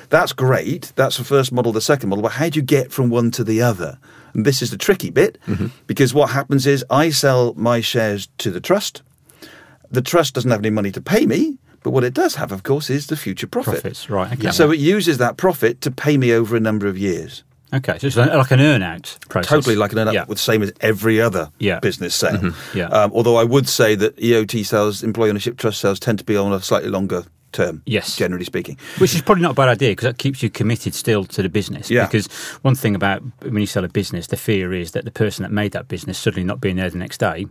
that's 0.08 0.32
great. 0.32 0.92
That's 0.96 1.16
the 1.16 1.24
first 1.24 1.52
model. 1.52 1.72
The 1.72 1.80
second 1.80 2.10
model, 2.10 2.22
but 2.22 2.32
how 2.32 2.48
do 2.48 2.58
you 2.58 2.62
get 2.62 2.92
from 2.92 3.08
one 3.08 3.30
to 3.32 3.44
the 3.44 3.62
other? 3.62 3.98
And 4.34 4.44
this 4.44 4.62
is 4.62 4.70
the 4.70 4.76
tricky 4.76 5.10
bit 5.10 5.38
because 5.86 6.14
what 6.14 6.30
happens 6.30 6.66
is 6.66 6.84
I 6.90 7.10
sell 7.10 7.54
my 7.54 7.80
shares 7.80 8.28
to 8.38 8.50
the 8.50 8.60
trust. 8.60 9.02
The 9.92 10.02
trust 10.02 10.34
doesn't 10.34 10.50
have 10.50 10.60
any 10.60 10.70
money 10.70 10.90
to 10.90 11.00
pay 11.00 11.26
me, 11.26 11.58
but 11.82 11.90
what 11.90 12.02
it 12.02 12.14
does 12.14 12.34
have, 12.36 12.50
of 12.50 12.62
course, 12.64 12.90
is 12.90 13.06
the 13.08 13.16
future 13.16 13.46
profit. 13.46 13.74
Profits, 13.82 14.10
right, 14.10 14.32
okay. 14.32 14.50
So 14.50 14.70
it 14.70 14.78
uses 14.80 15.18
that 15.18 15.36
profit 15.36 15.80
to 15.82 15.90
pay 15.90 16.16
me 16.16 16.32
over 16.32 16.56
a 16.56 16.60
number 16.60 16.86
of 16.88 16.96
years. 16.98 17.44
Okay, 17.74 17.98
so 17.98 18.06
it's 18.06 18.16
like 18.16 18.50
an 18.50 18.60
earn 18.60 18.82
out 18.82 19.16
process. 19.30 19.48
Totally 19.48 19.76
like 19.76 19.92
an 19.92 19.98
earn 20.00 20.12
Yeah. 20.12 20.24
with 20.28 20.36
the 20.38 20.42
same 20.42 20.62
as 20.62 20.72
every 20.82 21.20
other 21.22 21.50
Yeah. 21.58 21.78
business 21.80 22.14
sale. 22.14 22.52
Yeah. 22.74 22.88
Um, 22.88 23.12
although 23.14 23.36
I 23.36 23.44
would 23.44 23.66
say 23.68 23.94
that 23.94 24.14
EOT 24.18 24.62
sales, 24.64 25.02
employee 25.02 25.30
ownership 25.30 25.56
trust 25.56 25.80
sales, 25.80 25.98
tend 25.98 26.18
to 26.18 26.24
be 26.24 26.36
on 26.36 26.52
a 26.52 26.60
slightly 26.60 26.90
longer 26.90 27.24
term. 27.52 27.82
Yes. 27.84 28.16
generally 28.16 28.46
speaking. 28.46 28.78
Which 28.96 29.14
is 29.14 29.20
probably 29.20 29.42
not 29.42 29.50
a 29.50 29.54
bad 29.54 29.68
idea 29.68 29.90
because 29.90 30.04
that 30.06 30.16
keeps 30.16 30.42
you 30.42 30.48
committed 30.48 30.94
still 30.94 31.24
to 31.26 31.42
the 31.42 31.50
business. 31.50 31.90
Yeah. 31.90 32.06
Because 32.06 32.26
one 32.62 32.74
thing 32.74 32.94
about 32.94 33.22
when 33.42 33.58
you 33.60 33.66
sell 33.66 33.84
a 33.84 33.88
business, 33.88 34.26
the 34.28 34.38
fear 34.38 34.72
is 34.72 34.92
that 34.92 35.04
the 35.04 35.10
person 35.10 35.42
that 35.42 35.52
made 35.52 35.72
that 35.72 35.86
business 35.86 36.16
suddenly 36.18 36.44
not 36.44 36.62
being 36.62 36.76
there 36.76 36.88
the 36.88 36.96
next 36.96 37.18
day, 37.20 37.46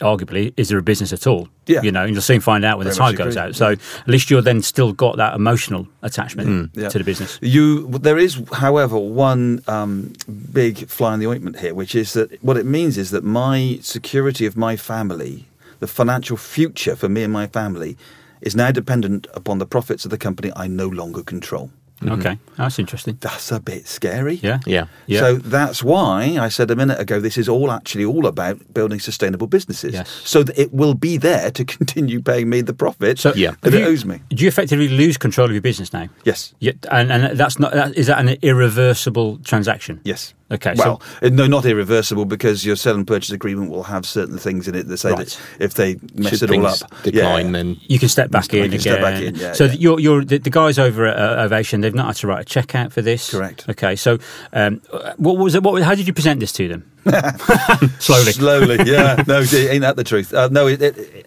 arguably, 0.00 0.52
is 0.56 0.68
there 0.68 0.78
a 0.78 0.82
business 0.82 1.12
at 1.12 1.26
all? 1.26 1.48
Yeah. 1.66 1.82
You 1.82 1.92
know, 1.92 2.02
and 2.04 2.12
you'll 2.12 2.22
soon 2.22 2.40
find 2.40 2.64
out 2.64 2.78
when 2.78 2.84
Very 2.86 2.94
the 2.94 2.98
time 2.98 3.14
goes 3.14 3.36
agree. 3.36 3.48
out. 3.48 3.54
So 3.54 3.66
at 3.72 4.08
least 4.08 4.30
you're 4.30 4.42
then 4.42 4.62
still 4.62 4.92
got 4.92 5.16
that 5.16 5.34
emotional 5.34 5.86
attachment 6.02 6.48
Mm, 6.48 6.70
Yeah. 6.82 6.88
to 6.88 6.98
the 6.98 7.04
business. 7.04 7.38
You, 7.40 7.86
there 7.88 8.18
is, 8.18 8.40
however, 8.52 8.98
one 8.98 9.62
um, 9.68 10.12
big 10.52 10.88
fly 10.88 11.14
in 11.14 11.20
the 11.20 11.26
ointment 11.28 11.60
here, 11.60 11.74
which 11.74 11.94
is 11.94 12.12
that 12.14 12.42
what 12.42 12.56
it 12.56 12.66
means 12.66 12.98
is 12.98 13.10
that 13.10 13.22
my 13.24 13.78
security 13.82 14.44
of 14.46 14.56
my 14.56 14.76
family, 14.76 15.46
the 15.80 15.86
financial 15.86 16.36
future 16.36 16.96
for 16.96 17.08
me 17.08 17.22
and 17.22 17.32
my 17.32 17.46
family, 17.46 17.96
is 18.40 18.56
now 18.56 18.70
dependent 18.72 19.26
upon 19.34 19.58
the 19.58 19.66
profits 19.66 20.04
of 20.04 20.10
the 20.10 20.18
company 20.18 20.50
I 20.56 20.66
no 20.66 20.88
longer 20.88 21.22
control. 21.22 21.70
Mm-hmm. 22.02 22.20
Okay, 22.20 22.38
that's 22.56 22.78
interesting. 22.78 23.16
That's 23.20 23.52
a 23.52 23.60
bit 23.60 23.86
scary. 23.86 24.34
Yeah. 24.42 24.58
Yeah. 24.66 24.86
Yeah. 25.06 25.20
So 25.20 25.36
that's 25.36 25.82
why 25.82 26.36
I 26.40 26.48
said 26.48 26.70
a 26.70 26.76
minute 26.76 26.98
ago 27.00 27.20
this 27.20 27.36
is 27.38 27.48
all 27.48 27.70
actually 27.70 28.04
all 28.04 28.26
about 28.26 28.74
building 28.74 29.00
sustainable 29.00 29.46
businesses. 29.46 29.94
Yes. 29.94 30.08
So 30.24 30.42
that 30.42 30.58
it 30.58 30.72
will 30.72 30.94
be 30.94 31.16
there 31.16 31.50
to 31.50 31.64
continue 31.78 32.20
paying 32.20 32.48
me 32.50 32.60
the 32.62 32.74
profit 32.74 33.18
So 33.18 33.32
Yeah. 33.34 33.54
that 33.62 33.72
have 33.72 33.82
it 33.82 33.86
owes 33.86 34.04
me. 34.04 34.20
Do 34.30 34.42
you 34.42 34.48
effectively 34.48 34.88
lose 34.88 35.16
control 35.16 35.46
of 35.46 35.52
your 35.52 35.62
business 35.62 35.92
now? 35.92 36.08
Yes. 36.24 36.54
Yeah, 36.60 36.72
and, 36.90 37.12
and 37.12 37.38
that's 37.38 37.58
not 37.58 37.72
that, 37.72 37.96
is 37.96 38.06
that 38.08 38.18
an 38.20 38.36
irreversible 38.42 39.38
transaction? 39.44 40.00
Yes. 40.04 40.34
Okay, 40.52 40.74
Well, 40.76 41.00
so 41.20 41.28
no, 41.30 41.46
not 41.46 41.64
irreversible 41.64 42.26
because 42.26 42.64
your 42.64 42.76
sell 42.76 42.94
and 42.94 43.06
purchase 43.06 43.30
agreement 43.30 43.70
will 43.70 43.84
have 43.84 44.04
certain 44.04 44.36
things 44.36 44.68
in 44.68 44.74
it 44.74 44.86
that 44.88 44.98
say 44.98 45.10
Right. 45.12 45.26
that 45.26 45.40
if 45.58 45.74
they 45.74 45.96
mess 46.14 46.38
Should 46.38 46.50
it 46.50 46.58
all 46.58 46.66
up, 46.66 46.78
decline, 47.02 47.46
yeah, 47.46 47.52
then 47.52 47.80
you 47.88 47.98
can 47.98 48.08
step 48.10 48.30
back 48.30 48.52
You 48.52 48.58
in 48.64 48.70
can 48.70 48.80
again. 48.80 48.80
step 48.80 49.00
back 49.00 49.22
in, 49.22 49.34
yeah, 49.34 49.52
so 49.52 49.64
yeah. 49.64 49.72
you're, 49.72 49.98
you're 50.00 50.24
the, 50.24 50.38
the 50.38 50.50
guys 50.50 50.78
over 50.78 51.06
at 51.06 51.18
uh, 51.18 51.42
Ovation. 51.44 51.80
They've 51.80 51.94
not 51.94 52.06
had 52.06 52.16
to 52.16 52.26
write 52.26 52.40
a 52.42 52.44
check 52.44 52.74
out 52.74 52.92
for 52.92 53.00
this. 53.00 53.30
Correct. 53.30 53.66
Okay. 53.68 53.96
So, 53.96 54.18
um, 54.52 54.82
what 55.16 55.38
was 55.38 55.54
it? 55.54 55.62
What? 55.62 55.82
How 55.82 55.94
did 55.94 56.06
you 56.06 56.12
present 56.12 56.40
this 56.40 56.52
to 56.52 56.68
them? 56.68 56.90
Slowly. 57.98 58.32
slowly. 58.32 58.78
Yeah, 58.84 59.24
no, 59.26 59.38
ain't 59.40 59.80
that 59.82 59.94
the 59.96 60.04
truth? 60.04 60.32
Uh, 60.34 60.48
no, 60.52 60.66
it, 60.68 60.80
it, 60.82 61.26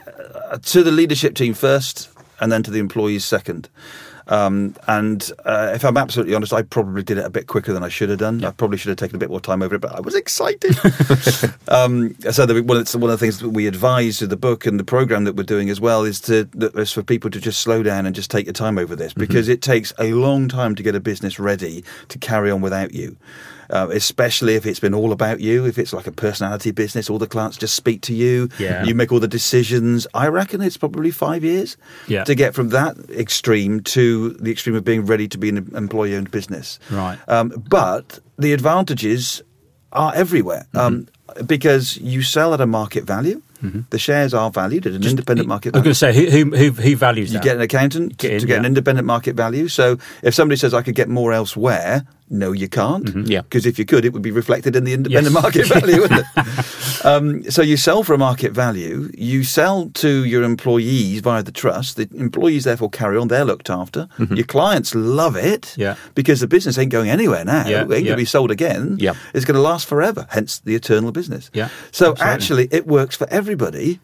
uh, 0.52 0.58
to 0.60 0.84
the 0.84 0.92
leadership 0.92 1.36
team 1.36 1.54
first, 1.54 2.10
and 2.40 2.52
then 2.52 2.64
to 2.64 2.72
the 2.72 2.80
employees 2.80 3.26
second. 3.26 3.70
Um, 4.28 4.76
and 4.88 5.32
uh, 5.46 5.72
if 5.76 5.86
I'm 5.86 5.98
absolutely 5.98 6.34
honest, 6.34 6.54
I 6.54 6.64
probably 6.64 7.04
did 7.04 7.18
it 7.18 7.26
a 7.26 7.30
bit 7.30 7.48
quicker 7.48 7.74
than 7.74 7.84
I 7.84 7.90
should 7.90 8.10
have 8.10 8.20
done. 8.20 8.44
I 8.44 8.52
probably 8.52 8.78
should 8.78 8.90
have 8.90 8.98
taken 8.98 9.16
a 9.16 9.20
bit 9.20 9.30
more 9.30 9.40
time 9.40 9.62
over 9.62 9.76
it, 9.76 9.82
but 9.82 9.96
I 9.96 10.00
was 10.00 10.16
excited. 10.16 10.76
um, 11.68 12.16
so 12.32 12.46
the, 12.46 12.62
one, 12.64 12.78
of 12.78 12.92
the, 12.92 12.98
one 12.98 13.12
of 13.12 13.20
the 13.20 13.24
things 13.24 13.40
that 13.40 13.50
we 13.50 13.68
advise 13.68 14.22
with 14.22 14.30
the 14.30 14.38
book 14.38 14.66
and 14.66 14.80
the 14.80 14.84
program 14.84 15.26
that 15.26 15.36
we're 15.36 15.44
doing 15.44 15.70
as 15.70 15.80
well 15.80 16.04
is 16.04 16.20
to 16.22 16.46
that 16.54 16.76
is 16.76 16.92
for 16.92 17.04
people 17.04 17.30
to 17.30 17.40
just 17.40 17.62
slow 17.62 17.84
down 17.84 18.06
and 18.06 18.16
just 18.16 18.32
take 18.32 18.46
your 18.46 18.54
time 18.54 18.78
over 18.78 18.96
this 18.96 19.14
because 19.14 19.48
it 19.48 19.62
takes 19.62 19.94
a 20.00 20.14
long 20.14 20.48
time 20.48 20.76
to 20.76 20.84
get 20.84 20.96
a 20.96 21.00
business 21.00 21.40
ready 21.40 21.84
to 22.10 22.18
carry 22.18 22.50
on 22.50 22.62
without 22.62 22.94
you. 22.94 23.16
Uh, 23.70 23.88
especially 23.92 24.56
if 24.56 24.66
it's 24.66 24.80
been 24.80 24.94
all 24.94 25.12
about 25.12 25.40
you, 25.40 25.66
if 25.66 25.78
it's 25.78 25.94
like 25.94 26.08
a 26.08 26.12
personality 26.12 26.72
business, 26.72 27.10
all 27.10 27.18
the 27.20 27.28
clients 27.28 27.58
just 27.58 27.74
speak 27.76 28.02
to 28.02 28.14
you, 28.14 28.50
Yeah. 28.60 28.84
you 28.84 28.94
make 28.96 29.12
all 29.12 29.20
the 29.20 29.28
decisions. 29.28 30.08
I 30.14 30.28
reckon 30.28 30.62
it's 30.62 30.78
probably 30.78 31.12
five 31.12 31.44
years 31.44 31.78
Yeah. 32.08 32.24
to 32.26 32.36
get 32.36 32.54
from 32.54 32.70
that 32.70 32.98
extreme 33.10 33.80
to 33.96 34.32
the 34.40 34.52
extreme 34.52 34.76
of 34.76 34.84
being 34.84 35.06
ready 35.06 35.28
to 35.28 35.38
be 35.38 35.50
an 35.50 35.72
employee 35.76 36.16
owned 36.16 36.32
business. 36.32 36.80
Right. 36.92 37.18
Um, 37.28 37.50
but 37.70 38.20
the 38.38 38.54
advantages 38.54 39.42
are 39.92 40.14
everywhere 40.16 40.66
um, 40.74 41.08
because 41.46 41.98
you 41.98 42.22
sell 42.22 42.54
at 42.54 42.62
a 42.62 42.66
market 42.68 43.04
value. 43.06 43.42
The 43.90 43.98
shares 43.98 44.32
are 44.36 44.52
valued 44.52 44.86
at 44.86 44.94
an 44.94 45.04
independent 45.04 45.48
market 45.50 45.74
I 45.74 45.80
was 45.80 45.84
going 45.84 45.92
to 45.94 45.96
say 45.96 46.30
who 46.30 46.56
who, 46.56 46.70
who, 46.70 46.96
values 46.96 47.34
You 47.34 47.40
that? 47.40 47.44
get 47.44 47.56
an 47.56 47.64
accountant 47.64 48.16
Get 48.18 48.34
in, 48.34 48.40
to 48.42 48.46
get 48.46 48.60
an 48.60 48.66
independent 48.66 49.08
market 49.08 49.36
value. 49.36 49.68
So 49.70 49.98
if 50.22 50.36
somebody 50.36 50.58
says 50.60 50.76
I 50.76 50.84
could 50.84 50.94
get 50.94 51.10
more 51.10 51.34
elsewhere, 51.34 52.06
no, 52.30 52.52
you 52.54 52.68
can't. 52.68 53.28
Yeah. 53.28 53.42
Because 53.42 53.66
if 53.68 53.78
you 53.78 53.86
could, 53.86 54.04
it 54.06 54.12
would 54.14 54.22
be 54.24 54.32
reflected 54.32 54.76
in 54.76 54.84
the 54.84 54.94
independent 54.94 55.34
Yes. 55.34 55.44
market 55.44 55.68
value, 55.68 56.02
wouldn't 56.02 56.26
it? 56.36 57.06
um, 57.06 57.44
so 57.52 57.62
you 57.62 57.78
sell 57.78 58.02
for 58.04 58.14
a 58.14 58.18
market 58.18 58.52
value. 58.52 59.12
You 59.16 59.44
sell 59.44 59.90
to 59.96 60.26
your 60.26 60.42
employees 60.44 61.22
via 61.22 61.44
the 61.44 61.52
trust. 61.52 61.98
The 61.98 62.10
employees 62.16 62.64
therefore 62.64 62.90
carry 62.90 63.18
on. 63.18 63.28
They're 63.28 63.46
looked 63.46 63.70
after. 63.70 64.08
Your 64.18 64.46
clients 64.46 64.96
love 64.96 65.36
it. 65.36 65.76
Yeah. 65.78 65.96
Because 66.16 66.40
the 66.40 66.48
business 66.48 66.78
ain't 66.80 66.92
going 66.92 67.10
anywhere 67.12 67.46
now. 67.46 67.68
Yeah, 67.68 67.80
It 67.82 67.82
ain't 67.84 67.90
going 67.90 68.06
to 68.06 68.16
be 68.16 68.26
sold 68.26 68.50
again. 68.50 68.98
Yeah. 69.00 69.14
It's 69.36 69.46
going 69.46 69.56
to 69.56 69.62
last 69.62 69.88
forever. 69.88 70.26
Hence 70.32 70.60
the 70.60 70.74
eternal 70.76 71.12
business. 71.12 71.52
Yeah, 71.54 71.70
So 71.92 72.12
absolutely. 72.18 72.34
actually, 72.34 72.68
it 72.78 72.88
works 72.88 73.16
for 73.16 73.28
everybody. 73.30 74.00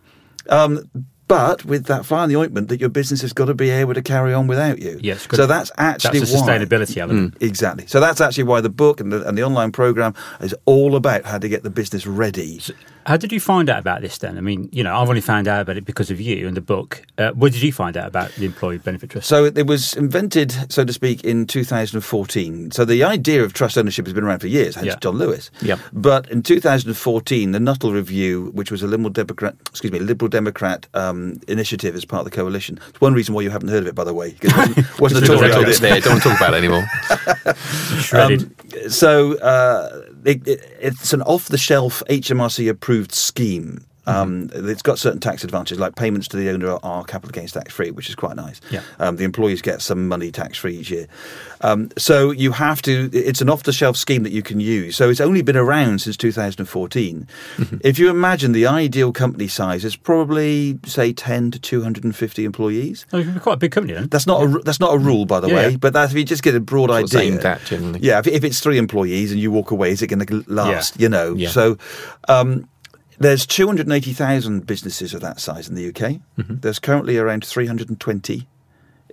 Um, 0.49 0.89
but 1.31 1.63
with 1.65 1.85
that 1.85 2.05
fly 2.05 2.23
in 2.23 2.29
the 2.29 2.35
ointment, 2.35 2.67
that 2.67 2.81
your 2.81 2.89
business 2.89 3.21
has 3.21 3.31
got 3.31 3.45
to 3.45 3.53
be 3.53 3.69
able 3.69 3.93
to 3.93 4.01
carry 4.01 4.33
on 4.33 4.47
without 4.47 4.79
you. 4.79 4.99
Yes, 5.01 5.25
good. 5.27 5.37
So 5.37 5.47
that's 5.47 5.71
actually 5.77 6.19
That's 6.19 6.31
the 6.31 6.39
why. 6.39 6.57
sustainability 6.59 6.97
element. 6.97 7.39
Mm. 7.39 7.47
Exactly. 7.47 7.87
So 7.87 8.01
that's 8.01 8.19
actually 8.19 8.43
why 8.43 8.59
the 8.59 8.69
book 8.69 8.99
and 8.99 9.13
the, 9.13 9.25
and 9.25 9.37
the 9.37 9.43
online 9.43 9.71
program 9.71 10.13
is 10.41 10.53
all 10.65 10.95
about 10.95 11.23
how 11.23 11.37
to 11.37 11.47
get 11.47 11.63
the 11.63 11.69
business 11.69 12.05
ready. 12.05 12.59
How 13.05 13.17
did 13.17 13.31
you 13.31 13.39
find 13.39 13.69
out 13.69 13.79
about 13.79 14.01
this 14.01 14.17
then? 14.17 14.37
I 14.37 14.41
mean, 14.41 14.69
you 14.71 14.83
know, 14.83 14.95
I've 14.95 15.09
only 15.09 15.21
found 15.21 15.47
out 15.47 15.61
about 15.61 15.77
it 15.77 15.85
because 15.85 16.11
of 16.11 16.19
you 16.21 16.47
and 16.47 16.55
the 16.55 16.61
book. 16.61 17.03
Uh, 17.17 17.31
what 17.31 17.51
did 17.51 17.61
you 17.61 17.71
find 17.71 17.97
out 17.97 18.07
about 18.07 18.31
the 18.33 18.45
Employee 18.45 18.77
Benefit 18.77 19.09
Trust? 19.09 19.27
So 19.27 19.45
it 19.45 19.67
was 19.67 19.93
invented, 19.95 20.51
so 20.71 20.83
to 20.85 20.93
speak, 20.93 21.23
in 21.23 21.45
2014. 21.47 22.71
So 22.71 22.85
the 22.85 23.03
idea 23.03 23.43
of 23.43 23.53
trust 23.53 23.77
ownership 23.77 24.05
has 24.05 24.13
been 24.13 24.23
around 24.23 24.39
for 24.39 24.47
years, 24.47 24.75
hence 24.75 24.87
Yeah. 24.87 24.95
John 25.01 25.17
Lewis. 25.17 25.49
Yeah. 25.61 25.77
But 25.93 26.29
in 26.29 26.43
2014, 26.43 27.51
the 27.51 27.59
Nuttall 27.59 27.91
Review, 27.93 28.51
which 28.53 28.71
was 28.71 28.83
a 28.83 28.87
Liberal 28.87 29.09
Democrat, 29.09 29.55
excuse 29.69 29.91
me, 29.91 29.99
Liberal 29.99 30.29
Democrat 30.29 30.87
um, 30.93 31.39
initiative 31.47 31.95
as 31.95 32.05
part 32.05 32.25
of 32.25 32.31
the 32.31 32.35
coalition. 32.35 32.79
It's 32.89 33.01
one 33.01 33.13
reason 33.13 33.33
why 33.33 33.41
you 33.41 33.49
haven't 33.49 33.69
heard 33.69 33.81
of 33.83 33.87
it, 33.87 33.95
by 33.95 34.03
the 34.03 34.13
way. 34.13 34.35
It 34.81 34.99
wasn't, 34.99 34.99
wasn't 34.99 35.23
a 35.23 35.27
Don't 35.27 35.37
Tory 35.39 35.49
talk, 35.49 35.83
idea. 35.83 36.01
don't 36.01 36.19
talk 36.21 36.37
about 36.37 36.53
it 36.53 36.57
anymore. 36.57 36.85
Shredded. 38.01 38.43
Um, 38.43 38.89
so 38.89 39.37
uh, 39.39 40.01
it, 40.25 40.47
it, 40.47 40.77
it's 40.79 41.13
an 41.13 41.21
off-the-shelf 41.21 42.03
HMRC 42.09 42.69
approved 42.69 43.11
scheme. 43.11 43.85
Um, 44.07 44.49
It's 44.53 44.81
got 44.81 44.97
certain 44.99 45.19
tax 45.19 45.43
advantages, 45.43 45.79
like 45.79 45.95
payments 45.95 46.27
to 46.29 46.37
the 46.37 46.49
owner 46.49 46.77
are 46.83 47.03
capital 47.03 47.31
gains 47.31 47.51
tax 47.51 47.73
free, 47.73 47.91
which 47.91 48.09
is 48.09 48.15
quite 48.15 48.35
nice. 48.35 48.59
Yeah. 48.71 48.81
Um, 48.99 49.17
the 49.17 49.23
employees 49.23 49.61
get 49.61 49.81
some 49.81 50.07
money 50.07 50.31
tax 50.31 50.57
free 50.57 50.77
each 50.77 50.89
year. 50.89 51.07
Um, 51.61 51.89
so 51.97 52.31
you 52.31 52.51
have 52.53 52.81
to. 52.83 53.09
It's 53.13 53.41
an 53.41 53.49
off-the-shelf 53.49 53.95
scheme 53.97 54.23
that 54.23 54.31
you 54.31 54.41
can 54.41 54.59
use. 54.59 54.95
So 54.95 55.09
it's 55.09 55.21
only 55.21 55.41
been 55.43 55.57
around 55.57 55.99
since 56.01 56.17
2014. 56.17 57.27
If 57.83 57.99
you 57.99 58.09
imagine 58.09 58.51
the 58.53 58.65
ideal 58.67 59.11
company 59.11 59.47
size 59.47 59.85
is 59.85 59.95
probably 59.95 60.79
say 60.85 61.13
10 61.13 61.51
to 61.51 61.59
250 61.59 62.45
employees. 62.45 63.05
Oh, 63.13 63.17
you're 63.19 63.39
quite 63.39 63.53
a 63.53 63.57
big 63.57 63.71
company 63.71 63.93
then. 63.93 64.07
That's 64.09 64.25
not 64.27 64.41
a 64.43 64.47
that's 64.63 64.79
not 64.79 64.93
a 64.93 64.97
rule, 64.97 65.25
by 65.25 65.39
the 65.39 65.47
Yeah, 65.49 65.55
way. 65.55 65.69
yeah. 65.71 65.77
But 65.77 65.93
that's 65.93 66.11
if 66.11 66.17
you 66.17 66.23
just 66.25 66.43
get 66.43 66.55
a 66.55 66.59
broad 66.59 66.89
That's 66.89 67.03
what's 67.03 67.15
idea. 67.15 67.31
aimed 67.33 67.45
at, 67.45 67.63
generally. 67.65 67.99
Yeah, 68.01 68.19
if, 68.19 68.27
if 68.27 68.43
it's 68.43 68.59
three 68.59 68.77
employees 68.77 69.31
and 69.31 69.39
you 69.39 69.51
walk 69.51 69.71
away, 69.71 69.91
is 69.91 70.01
it 70.01 70.07
going 70.07 70.25
to 70.25 70.43
last? 70.47 70.95
Yeah. 70.97 71.01
You 71.03 71.09
know. 71.09 71.35
Yeah. 71.35 71.49
So 71.49 71.77
um, 72.27 72.67
there's 73.21 73.45
280,000 73.45 74.65
businesses 74.65 75.13
of 75.13 75.21
that 75.21 75.39
size 75.39 75.69
in 75.69 75.75
the 75.75 75.87
UK. 75.89 76.19
Mm-hmm. 76.37 76.55
There's 76.59 76.79
currently 76.79 77.17
around 77.17 77.45
320 77.45 78.47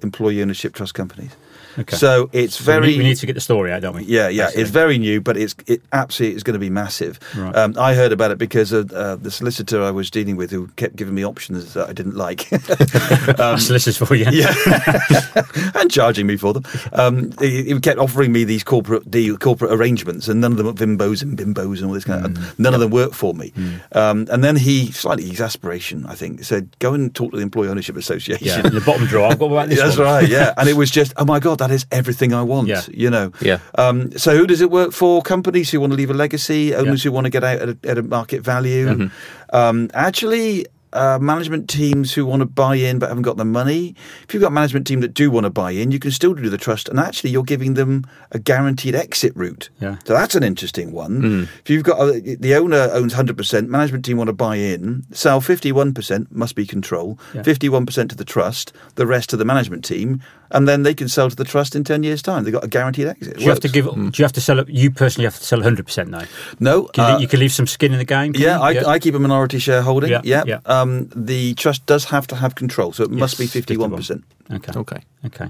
employee 0.03 0.43
ownership 0.43 0.73
trust 0.73 0.95
companies. 0.95 1.33
Okay. 1.79 1.97
So 1.97 2.31
it's 2.33 2.57
So 2.57 2.65
very. 2.65 2.97
we 2.97 3.03
need 3.05 3.17
to 3.17 3.27
get 3.27 3.35
the 3.35 3.41
story 3.41 3.73
out, 3.73 3.83
don't 3.83 3.95
we? 3.97 4.05
Yeah, 4.05 4.29
yeah, 4.29 4.45
Basically. 4.47 4.63
it's 4.63 4.71
very 4.71 4.99
new, 4.99 5.21
but 5.21 5.37
it's 5.37 5.55
it 5.67 5.83
absolutely 5.93 6.37
is 6.37 6.43
going 6.43 6.55
to 6.55 6.59
be 6.61 6.71
massive. 6.71 7.19
Right. 7.37 7.55
Um, 7.55 7.75
I 7.79 7.95
heard 7.95 8.13
about 8.13 8.31
it 8.31 8.39
because 8.39 8.73
of 8.73 8.91
uh, 8.93 9.17
the 9.17 9.31
solicitor 9.31 9.83
I 9.83 9.91
was 9.91 10.11
dealing 10.11 10.37
with, 10.37 10.51
who 10.51 10.69
kept 10.77 10.97
giving 10.97 11.15
me 11.15 11.25
options 11.25 11.75
that 11.75 11.89
I 11.89 11.93
didn't 11.93 12.17
like. 12.17 12.51
um, 13.39 13.59
solicitors 13.59 13.97
for 13.99 14.15
you. 14.15 14.27
yeah, 14.31 14.53
and 15.75 15.91
charging 15.91 16.27
me 16.27 16.37
for 16.37 16.53
them. 16.53 16.65
Um, 16.93 17.33
he, 17.41 17.65
he 17.65 17.81
kept 17.81 17.99
offering 17.99 18.33
me 18.33 18.45
these 18.45 18.65
corporate 18.65 19.11
deal, 19.11 19.37
corporate 19.37 19.73
arrangements, 19.73 20.29
and 20.29 20.41
none 20.41 20.53
of 20.53 20.59
them 20.59 20.67
are 20.69 20.73
bimbos 20.73 21.23
and 21.23 21.37
bimbos 21.39 21.79
and 21.79 21.87
all 21.87 21.93
this 21.93 22.05
kind 22.05 22.25
of. 22.25 22.33
Mm. 22.33 22.59
None 22.59 22.75
of 22.75 22.81
them 22.81 22.91
work 22.91 23.13
for 23.13 23.35
me. 23.35 23.53
Um, 23.93 24.27
and 24.31 24.43
then 24.45 24.57
he, 24.57 24.91
slightly 24.93 25.29
exasperation, 25.29 26.07
I 26.07 26.15
think, 26.15 26.45
said, 26.45 26.77
"Go 26.79 26.95
and 26.95 27.15
talk 27.15 27.31
to 27.33 27.37
the 27.37 27.43
Employee 27.43 27.69
Ownership 27.69 27.97
Association." 27.97 28.47
Yeah, 28.47 28.67
in 28.67 28.75
the 28.75 28.81
bottom 28.81 29.07
drawer. 29.07 29.31
I've 29.31 29.39
got 29.39 29.51
about 29.53 29.69
this 29.69 29.79
That's 29.83 29.97
one. 29.97 30.07
right, 30.07 30.29
yeah. 30.29 30.55
And 30.57 30.69
it 30.69 30.75
was 30.75 30.91
just, 30.91 31.13
oh 31.17 31.25
my 31.25 31.39
God, 31.41 31.58
that 31.59 31.71
is 31.71 31.87
everything 31.93 32.33
I 32.33 32.43
want, 32.43 32.69
Yeah. 32.69 32.83
you 32.91 33.11
know. 33.11 33.33
Yeah. 33.41 33.59
Um, 33.77 34.11
so 34.19 34.37
who 34.37 34.47
does 34.47 34.61
it 34.61 34.71
work 34.71 34.93
for? 34.93 35.23
Companies 35.23 35.71
who 35.71 35.81
want 35.81 35.93
to 35.93 35.97
leave 35.97 36.11
a 36.11 36.15
legacy, 36.15 36.75
owners 36.75 36.87
Yeah. 36.87 36.93
Mm-hmm. 36.93 37.09
who 37.09 37.13
want 37.13 37.25
to 37.27 37.31
get 37.31 37.45
out 37.45 37.59
at 37.61 37.69
a, 37.69 37.77
at 37.85 37.99
a 37.99 38.03
market 38.03 38.43
value. 38.43 39.11
Um, 39.53 39.91
actually, 39.95 40.67
uh, 40.95 41.19
management 41.21 41.69
teams 41.69 42.15
who 42.15 42.25
want 42.25 42.41
to 42.41 42.47
buy 42.47 42.75
in 42.75 42.99
but 42.99 43.09
haven't 43.11 43.23
got 43.23 43.37
the 43.37 43.45
money. 43.45 43.95
If 44.27 44.33
you've 44.33 44.41
got 44.41 44.47
a 44.49 44.53
management 44.55 44.87
team 44.87 45.01
that 45.01 45.13
do 45.13 45.31
want 45.31 45.45
to 45.45 45.51
buy 45.51 45.73
in, 45.73 45.91
you 45.91 45.99
can 45.99 46.11
still 46.11 46.33
do 46.33 46.49
the 46.49 46.57
trust, 46.57 46.89
and 46.89 46.99
actually 46.99 47.29
you're 47.29 47.43
giving 47.43 47.75
them 47.75 48.07
a 48.33 48.39
guaranteed 48.39 48.95
exit 48.95 49.37
route. 49.37 49.69
Yeah. 49.83 49.97
So 50.07 50.15
that's 50.15 50.35
an 50.35 50.43
interesting 50.43 50.93
one. 50.93 51.47
If 51.63 51.69
you've 51.69 51.83
got 51.85 52.01
a, 52.01 52.37
the 52.41 52.55
owner 52.55 52.89
owns 52.93 53.13
100%, 53.13 53.69
management 53.69 54.07
team 54.07 54.17
want 54.17 54.29
to 54.29 54.33
buy 54.33 54.57
in, 54.57 55.05
sell 55.13 55.43
51% 55.43 56.33
must 56.33 56.55
be 56.55 56.65
control, 56.67 57.19
Yeah. 57.35 57.43
51% 57.43 58.09
to 58.09 58.17
the 58.17 58.25
trust, 58.25 58.73
the 58.95 59.07
rest 59.07 59.29
to 59.31 59.37
the 59.37 59.45
management 59.45 59.85
team, 59.85 60.23
and 60.51 60.67
then 60.69 60.83
they 60.83 60.95
can 60.95 61.09
sell 61.09 61.29
to 61.31 61.37
the 61.37 61.45
trust 61.45 61.75
in 61.77 61.85
10 61.85 62.03
years' 62.03 62.23
time. 62.23 62.45
They've 62.45 62.53
got 62.53 62.65
a 62.65 62.69
guaranteed 62.69 63.07
exit. 63.09 63.29
It 63.35 63.39
Do 63.39 63.45
you 63.45 63.51
have 63.51 63.61
to 63.61 63.69
works. 63.69 63.73
give? 63.73 63.85
Do 64.13 64.13
you 64.17 64.25
have 64.25 64.33
to 64.33 64.41
sell? 64.41 64.59
it? 64.59 64.69
You 64.69 64.91
personally 64.91 65.25
have 65.25 65.39
to 65.39 65.45
sell 65.45 65.59
100 65.59 65.87
percent 65.87 66.11
now. 66.11 66.23
No. 66.61 66.85
Can 66.85 67.09
you, 67.11 67.15
uh, 67.17 67.19
you 67.21 67.29
can 67.29 67.41
leave 67.41 67.53
some 67.53 67.67
skin 67.67 67.93
in 67.93 67.99
the 67.99 68.05
game. 68.05 68.33
yeah, 68.37 68.57
you? 68.71 68.81
I, 68.81 68.93
I 68.95 68.99
keep 68.99 69.15
a 69.15 69.19
minority 69.19 69.59
shareholding. 69.59 70.11
Yeah, 70.11 70.21
Yeah, 70.25 70.45
yeah. 70.47 70.61
Um, 70.67 71.09
the 71.15 71.55
trust 71.55 71.87
does 71.87 72.05
have 72.07 72.27
to 72.29 72.37
have 72.37 72.55
control, 72.55 72.93
so 72.93 73.05
it 73.05 73.11
must 73.11 73.39
be 73.39 73.47
51%. 73.47 74.23
Okay. 74.51 74.73
Okay. 74.75 75.03
Okay. 75.27 75.49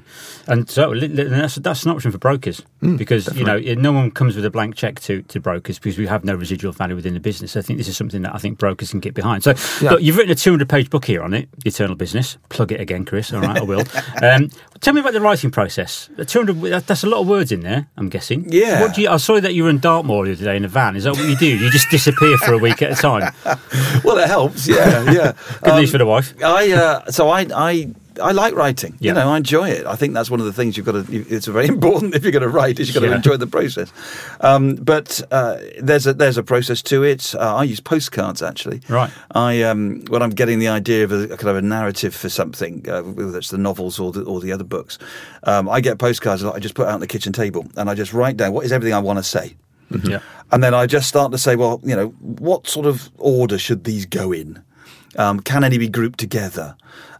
And 0.49 0.69
so 0.69 0.89
li- 0.89 1.07
li- 1.07 1.25
that's, 1.25 1.55
that's 1.57 1.85
an 1.85 1.91
option 1.93 2.11
for 2.11 2.19
brokers 2.19 2.63
because 2.97 3.33
you 3.37 3.45
know 3.45 3.59
no 3.59 3.93
one 3.93 4.11
comes 4.11 4.35
with 4.35 4.45
a 4.45 4.51
blank 4.51 4.75
check 4.75 4.99
to, 5.03 5.23
to 5.23 5.39
brokers 5.39 5.79
because 5.79 5.97
we 5.99 6.07
have 6.07 6.25
no 6.25 6.35
residual 6.35 6.73
value 6.73 6.97
within 6.97 7.15
the 7.15 7.21
business. 7.21 7.55
I 7.57 7.61
think 7.61 7.79
this 7.79 7.87
is 7.87 7.97
something 7.97 8.23
that 8.23 8.35
I 8.35 8.39
think 8.39 8.59
brokers 8.59 8.91
can 8.91 8.99
get 8.99 9.15
behind. 9.15 9.45
So 9.45 9.55
Yeah. 9.81 9.91
look, 9.91 10.03
you've 10.03 10.17
written 10.17 10.33
a 10.33 10.35
200 10.35 10.69
page 10.69 10.91
book 10.91 11.05
here 11.05 11.23
on 11.23 11.33
it, 11.35 11.49
Eternal 11.65 11.95
Business. 11.95 12.39
Plug 12.49 12.73
it 12.73 12.81
again, 12.81 13.05
Chris. 13.05 13.33
All 13.33 13.41
right, 13.41 13.59
I 13.59 13.63
will. 13.63 13.85
Um, 14.23 14.51
tell 14.89 14.95
me 14.95 15.01
about 15.03 15.13
the 15.13 15.21
writing 15.21 15.51
process. 15.51 16.09
The 16.17 16.25
Two 16.25 16.39
hundred. 16.45 16.87
That's 16.87 17.05
a 17.05 17.07
lot 17.07 17.21
of 17.21 17.29
words 17.29 17.53
in 17.53 17.61
there. 17.61 17.89
I'm 17.99 18.09
guessing. 18.09 18.47
Yeah. 18.51 18.81
What 18.81 18.95
do 18.95 19.03
you? 19.03 19.11
I 19.11 19.19
saw 19.19 19.39
that 19.39 19.53
you 19.55 19.65
were 19.65 19.71
in 19.71 19.81
Dartmoor 19.81 20.25
the 20.25 20.33
other 20.33 20.45
day 20.45 20.57
in 20.57 20.65
a 20.65 20.69
van. 20.69 20.97
Is 20.97 21.05
that 21.05 21.13
what 21.15 21.29
you 21.29 21.37
do? 21.37 21.47
You 21.47 21.71
just 21.71 21.91
disappear 21.91 22.39
for 22.39 22.55
a 22.55 22.59
week 22.59 22.81
at 22.83 22.93
a 22.93 22.95
time. 22.95 23.33
Well, 24.05 24.17
it 24.19 24.29
helps. 24.29 24.67
Yeah, 24.67 25.03
yeah. 25.13 25.33
Good 25.63 25.73
Um, 25.73 25.81
news 25.81 25.91
for 25.91 25.99
the 25.99 26.07
wife. 26.07 26.33
I 26.43 26.73
uh, 26.73 27.11
so 27.11 27.29
I 27.29 27.47
I. 27.55 27.91
I 28.21 28.33
like 28.33 28.55
writing. 28.55 28.97
Yeah. 29.01 29.11
You 29.11 29.15
know, 29.15 29.29
I 29.31 29.37
enjoy 29.37 29.71
it. 29.71 29.87
I 29.87 29.97
think 29.97 30.15
that's 30.15 30.31
one 30.31 30.41
of 30.41 30.47
the 30.47 30.53
things 30.53 30.77
you've 30.77 30.87
got 30.87 31.07
to. 31.07 31.07
It's 31.11 31.47
very 31.47 31.67
important 31.77 32.15
if 32.15 32.23
you're 32.23 32.33
going 32.33 32.43
to 32.43 32.49
write. 32.49 32.79
Is 32.81 32.89
you've 32.89 33.03
got 33.03 33.09
to 33.09 33.15
enjoy 33.15 33.37
the 33.37 33.47
process. 33.47 33.93
Um, 34.41 34.77
but 34.77 35.23
uh, 35.31 35.59
there's 35.81 36.07
a 36.07 36.15
there's 36.15 36.39
a 36.39 36.43
process 36.43 36.83
to 36.83 37.03
it. 37.03 37.35
Uh, 37.35 37.57
I 37.57 37.65
use 37.65 37.81
postcards 37.81 38.43
actually. 38.43 38.81
Right. 38.89 39.11
I 39.33 39.63
um, 39.63 40.03
when 40.09 40.23
I'm 40.23 40.31
getting 40.31 40.59
the 40.59 40.69
idea 40.69 41.05
of 41.05 41.13
a, 41.13 41.29
kind 41.29 41.49
of 41.49 41.57
a 41.57 41.63
narrative 41.63 42.15
for 42.15 42.29
something, 42.29 42.89
uh, 42.89 43.03
whether 43.03 43.39
it's 43.39 43.51
the 43.51 43.59
novels 43.59 43.99
or 43.99 44.13
the 44.13 44.23
or 44.25 44.41
the 44.41 44.53
other 44.53 44.65
books, 44.65 44.99
um, 45.45 45.69
I 45.69 45.81
get 45.81 45.99
postcards 45.99 46.43
that 46.43 46.55
I 46.55 46.59
just 46.59 46.75
put 46.75 46.87
out 46.87 46.95
on 46.95 47.01
the 47.01 47.07
kitchen 47.07 47.33
table 47.33 47.67
and 47.77 47.89
I 47.89 47.95
just 47.95 48.13
write 48.13 48.37
down 48.37 48.53
what 48.53 48.65
is 48.65 48.73
everything 48.73 48.95
I 48.95 49.01
want 49.01 49.19
to 49.19 49.23
say. 49.23 49.57
Yeah. 50.05 50.21
And 50.51 50.63
then 50.63 50.75
I 50.75 50.87
just 50.87 51.09
start 51.09 51.33
to 51.33 51.39
say, 51.39 51.57
well, 51.57 51.81
you 51.83 51.97
know, 51.97 52.09
what 52.21 52.67
sort 52.67 52.87
of 52.87 53.11
order 53.19 53.59
should 53.59 53.85
these 53.85 54.07
go 54.07 54.33
in? 54.33 54.63
Um, 55.17 55.41
can 55.41 55.65
any 55.65 55.79
be 55.79 55.89
grouped 55.89 56.19
together? 56.19 56.77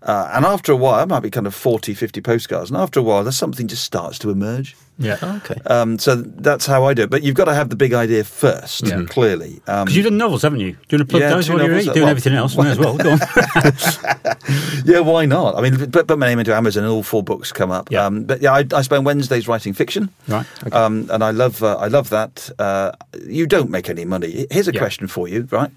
Uh, 0.09 0.31
and 0.33 0.45
after 0.47 0.73
a 0.73 0.77
while, 0.77 1.03
it 1.03 1.07
might 1.09 1.21
be 1.21 1.31
kind 1.31 1.47
of 1.47 1.55
40, 1.55 1.93
50 1.95 2.21
postcards. 2.23 2.71
And 2.71 2.79
after 2.81 2.99
a 2.99 3.03
while, 3.03 3.23
there's 3.23 3.37
something 3.37 3.69
just 3.69 3.85
starts 3.85 4.19
to 4.21 4.31
emerge. 4.31 4.75
Yeah. 4.99 5.19
Okay. 5.45 5.55
Um, 5.67 5.99
so 5.99 6.17
that's 6.17 6.65
how 6.67 6.85
I 6.85 6.95
do 6.95 7.03
it. 7.03 7.11
But 7.11 7.23
you've 7.23 7.35
got 7.37 7.45
to 7.45 7.55
have 7.55 7.69
the 7.69 7.77
big 7.77 7.93
idea 7.93 8.25
first, 8.25 8.87
Yeah. 8.87 9.05
clearly. 9.07 9.61
Um, 9.69 9.85
Because 9.85 9.97
you've 9.97 10.07
done 10.07 10.17
novels, 10.17 10.43
haven't 10.43 10.61
you? 10.61 10.73
Do 10.73 10.79
you 10.97 10.99
want 10.99 11.09
to 11.09 11.13
plug 11.13 11.23
Yeah, 11.23 11.29
those 11.31 11.49
while 11.51 11.59
you're 11.59 11.69
novels. 11.69 11.85
doing 11.95 12.01
Well, 12.01 12.11
everything 12.11 12.33
else? 12.33 12.57
May 12.57 12.71
as 12.71 12.79
well. 12.79 12.97
Go 12.97 13.11
on. 13.13 13.19
yeah, 14.85 15.01
why 15.01 15.27
not? 15.27 15.57
I 15.57 15.61
mean, 15.61 15.91
put, 15.91 16.07
put 16.09 16.19
my 16.19 16.27
name 16.27 16.39
into 16.39 16.55
Amazon 16.55 16.85
and 16.85 16.93
all 16.93 17.03
four 17.03 17.23
books 17.23 17.53
come 17.53 17.71
up. 17.71 17.91
Yeah. 17.91 18.07
Um, 18.07 18.25
but 18.25 18.41
yeah, 18.43 18.53
I, 18.53 18.65
I 18.75 18.83
spend 18.83 19.05
Wednesdays 19.05 19.47
writing 19.47 19.73
fiction. 19.75 20.11
Right, 20.27 20.47
okay. 20.67 20.77
Um, 20.77 21.09
and 21.13 21.23
I 21.23 21.31
love, 21.31 21.63
uh, 21.63 21.77
I 21.77 21.89
love 21.89 22.11
that. 22.11 22.51
Uh, 22.59 22.93
you 23.27 23.47
don't 23.47 23.71
make 23.71 23.89
any 23.89 24.05
money. 24.05 24.47
Here's 24.51 24.69
a 24.69 24.73
Yeah. 24.73 24.81
question 24.81 25.07
for 25.07 25.29
you, 25.29 25.47
right? 25.51 25.71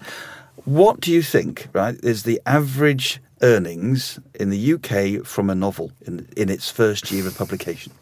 What 0.64 1.00
do 1.00 1.12
you 1.12 1.22
think, 1.22 1.68
right, 1.72 1.96
is 2.02 2.22
the 2.22 2.40
average 2.46 3.20
earnings 3.42 4.18
in 4.34 4.50
the 4.50 4.74
UK 4.74 5.24
from 5.26 5.50
a 5.50 5.54
novel 5.54 5.92
in, 6.06 6.28
in 6.36 6.48
its 6.48 6.70
first 6.70 7.10
year 7.10 7.26
of 7.26 7.36
publication? 7.36 7.92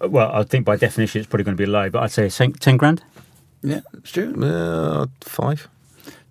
Well, 0.00 0.30
I 0.32 0.44
think 0.44 0.64
by 0.64 0.76
definition 0.76 1.20
it's 1.20 1.28
probably 1.28 1.44
going 1.44 1.56
to 1.56 1.60
be 1.60 1.66
low, 1.66 1.90
but 1.90 2.02
I'd 2.02 2.12
say 2.12 2.28
10, 2.28 2.52
10 2.52 2.76
grand. 2.76 3.02
Yeah, 3.62 3.80
it's 3.94 4.12
true. 4.12 4.32
Uh, 4.42 5.06
five. 5.20 5.68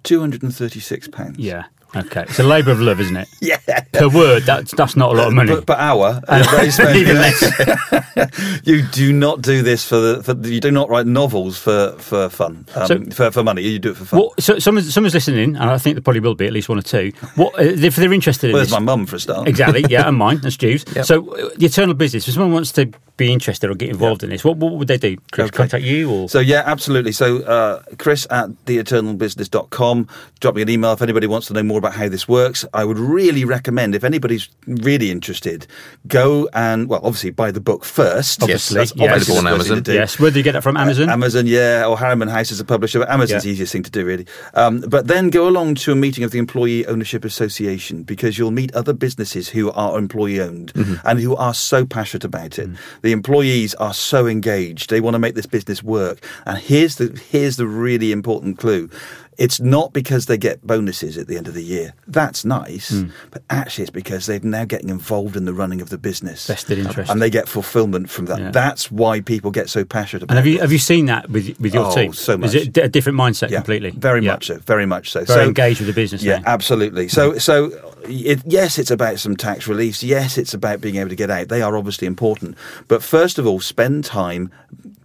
Two 0.03 0.21
hundred 0.21 0.43
and 0.43 0.55
thirty-six 0.55 1.09
pounds. 1.09 1.37
Yeah. 1.37 1.65
Okay, 1.97 2.23
it's 2.23 2.39
a 2.39 2.43
labour 2.43 2.71
of 2.71 2.79
love, 2.81 2.99
isn't 3.01 3.17
it? 3.17 3.27
Yeah. 3.41 3.57
Per 3.93 4.09
word, 4.09 4.43
that's 4.43 4.73
that's 4.73 4.95
not 4.95 5.13
a 5.13 5.17
lot 5.17 5.27
of 5.27 5.33
money. 5.33 5.55
Per, 5.55 5.61
per 5.61 5.73
hour, 5.75 6.21
and 6.27 6.45
they 6.59 6.69
spend- 6.69 6.97
Even 6.97 7.15
less. 7.17 8.61
you 8.63 8.83
do 8.83 9.13
not 9.13 9.41
do 9.41 9.61
this 9.61 9.85
for 9.87 9.97
the. 9.99 10.23
For, 10.23 10.33
you 10.47 10.59
do 10.59 10.71
not 10.71 10.89
write 10.89 11.05
novels 11.07 11.57
for 11.57 11.91
for 11.97 12.29
fun, 12.29 12.65
um, 12.75 12.87
So- 12.87 13.03
for, 13.15 13.31
for 13.31 13.43
money. 13.43 13.61
You 13.63 13.79
do 13.79 13.91
it 13.91 13.97
for 13.97 14.05
fun. 14.05 14.19
What, 14.19 14.41
so 14.41 14.59
someone's, 14.59 14.93
someone's 14.93 15.13
listening, 15.13 15.55
and 15.55 15.69
I 15.69 15.77
think 15.77 15.95
there 15.95 16.01
probably 16.01 16.19
will 16.21 16.35
be 16.35 16.45
at 16.47 16.53
least 16.53 16.69
one 16.69 16.77
or 16.77 16.81
two. 16.83 17.11
What 17.35 17.53
uh, 17.59 17.63
if 17.63 17.95
they're 17.95 18.13
interested 18.13 18.49
in 18.49 18.53
Where's 18.55 18.67
this? 18.67 18.73
my 18.73 18.79
mum 18.79 19.05
for 19.05 19.15
a 19.15 19.19
start? 19.19 19.47
Exactly, 19.47 19.85
yeah, 19.89 20.07
and 20.07 20.17
mine, 20.17 20.39
That's 20.41 20.55
Stu's. 20.55 20.85
Yep. 20.95 21.05
So, 21.05 21.29
uh, 21.33 21.49
the 21.57 21.65
eternal 21.65 21.93
business, 21.95 22.27
if 22.27 22.33
someone 22.33 22.51
wants 22.53 22.71
to 22.73 22.91
be 23.17 23.33
interested 23.33 23.69
or 23.69 23.75
get 23.75 23.89
involved 23.89 24.23
in 24.23 24.29
this, 24.29 24.43
what, 24.45 24.57
what 24.57 24.73
would 24.73 24.87
they 24.87 24.97
do? 24.97 25.17
Chris, 25.31 25.47
Okay. 25.47 25.57
contact 25.57 25.83
you 25.83 26.09
or? 26.11 26.29
So 26.29 26.39
yeah, 26.39 26.63
absolutely. 26.65 27.11
So 27.11 27.39
uh, 27.43 27.81
Chris 27.97 28.27
at 28.29 28.49
theeternalbusiness.com. 28.65 30.07
Drop 30.39 30.55
me 30.55 30.61
an 30.61 30.69
email 30.69 30.93
if 30.93 31.01
anybody 31.01 31.27
wants 31.27 31.47
to 31.47 31.53
know 31.53 31.63
more 31.63 31.79
about 31.79 31.93
how 31.93 32.07
this 32.09 32.27
works. 32.27 32.63
I 32.73 32.83
would 32.85 32.99
really 32.99 33.43
recommend 33.45 33.95
if 33.95 34.03
anybody's 34.03 34.49
really 34.67 35.09
interested, 35.11 35.65
go 36.07 36.47
and 36.53 36.87
well, 36.87 36.99
obviously 37.03 37.31
buy 37.31 37.51
the 37.51 37.59
book 37.59 37.83
first. 37.83 38.43
Obviously, 38.43 38.75
that's 38.77 38.93
yes. 38.95 39.09
obviously 39.09 39.33
the 39.33 39.39
on 39.39 39.45
first 39.57 39.67
thing 39.67 39.67
to 39.67 39.71
Amazon. 39.81 39.83
do. 39.83 39.93
yes, 39.93 40.19
where 40.19 40.31
do 40.31 40.37
you 40.37 40.43
get 40.43 40.51
that 40.53 40.63
from? 40.63 40.77
Amazon? 40.77 41.09
Uh, 41.09 41.13
Amazon, 41.13 41.47
yeah, 41.47 41.85
or 41.87 41.97
Harriman 41.97 42.27
House 42.27 42.51
is 42.51 42.59
a 42.59 42.65
publisher. 42.65 42.99
But 42.99 43.09
Amazon's 43.09 43.43
Yeah. 43.43 43.49
the 43.49 43.53
easiest 43.53 43.71
thing 43.73 43.83
to 43.83 43.91
do, 43.91 44.05
really. 44.05 44.27
Um, 44.53 44.81
but 44.81 45.07
then 45.07 45.29
go 45.29 45.47
along 45.47 45.75
to 45.75 45.91
a 45.91 45.95
meeting 45.95 46.23
of 46.23 46.31
the 46.31 46.37
Employee 46.39 46.85
Ownership 46.85 47.25
Association 47.25 48.03
because 48.03 48.37
you'll 48.37 48.51
meet 48.51 48.73
other 48.75 48.93
businesses 48.93 49.49
who 49.49 49.71
are 49.71 49.97
employee 49.97 50.39
owned 50.39 50.71
and 51.03 51.19
who 51.19 51.35
are 51.35 51.53
so 51.53 51.85
passionate 51.85 52.23
about 52.23 52.59
it. 52.59 52.69
The 53.07 53.13
employees 53.13 53.73
are 53.75 53.93
so 53.93 54.27
engaged; 54.27 54.89
they 54.89 54.99
want 54.99 55.13
to 55.13 55.19
make 55.19 55.33
this 55.33 55.45
business 55.45 55.81
work. 55.81 56.21
And 56.45 56.57
here's 56.57 56.97
the 56.97 57.17
here's 57.31 57.55
the 57.55 57.65
really 57.65 58.11
important 58.11 58.57
clue. 58.57 58.89
It's 59.37 59.61
not 59.61 59.93
because 59.93 60.25
they 60.25 60.37
get 60.37 60.65
bonuses 60.65 61.17
at 61.17 61.27
the 61.27 61.37
end 61.37 61.47
of 61.47 61.53
the 61.53 61.63
year. 61.63 61.93
That's 62.07 62.43
nice, 62.43 62.89
hmm. 62.89 63.09
but 63.31 63.43
actually 63.49 63.83
it's 63.83 63.91
because 63.91 64.25
they're 64.25 64.39
now 64.41 64.65
getting 64.65 64.89
involved 64.89 65.37
in 65.37 65.45
the 65.45 65.53
running 65.53 65.79
of 65.79 65.89
the 65.89 65.97
business. 65.97 66.47
Vested 66.47 66.79
interest. 66.79 67.09
And 67.11 67.21
they 67.21 67.29
get 67.29 67.47
fulfillment 67.47 68.09
from 68.09 68.25
that. 68.25 68.39
Yeah. 68.39 68.51
That's 68.51 68.91
why 68.91 69.21
people 69.21 69.51
get 69.51 69.69
so 69.69 69.85
passionate 69.85 70.23
about 70.23 70.35
and 70.35 70.37
have 70.39 70.47
it. 70.47 70.55
you 70.55 70.59
have 70.59 70.71
you 70.73 70.79
seen 70.79 71.05
that 71.05 71.29
with 71.29 71.57
with 71.61 71.73
your 71.73 71.85
Oh, 71.85 71.95
team? 71.95 72.11
so 72.11 72.33
Is 72.41 72.55
it 72.55 72.75
a 72.77 72.89
different 72.89 73.17
mindset 73.17 73.53
completely? 73.53 73.91
Very 73.91 74.21
Yeah. 74.25 74.33
much 74.33 74.47
so. 74.47 74.57
Very 74.65 74.85
much 74.85 75.11
so. 75.11 75.23
Very 75.23 75.39
so 75.39 75.47
engaged 75.47 75.79
with 75.79 75.87
the 75.87 75.93
business. 75.93 76.23
Yeah, 76.23 76.39
now. 76.39 76.43
absolutely. 76.47 77.07
So, 77.07 77.37
so 77.37 77.71
it, 78.07 78.41
yes, 78.45 78.77
it's 78.79 78.91
about 78.91 79.19
some 79.19 79.35
tax 79.35 79.67
reliefs. 79.67 80.03
Yes, 80.03 80.37
it's 80.37 80.53
about 80.53 80.81
being 80.81 80.95
able 80.95 81.09
to 81.09 81.15
get 81.15 81.29
out. 81.29 81.49
They 81.49 81.61
are 81.61 81.77
obviously 81.77 82.07
important. 82.07 82.57
But 82.87 83.03
first 83.03 83.37
of 83.37 83.47
all, 83.47 83.59
spend 83.59 84.05
time 84.05 84.51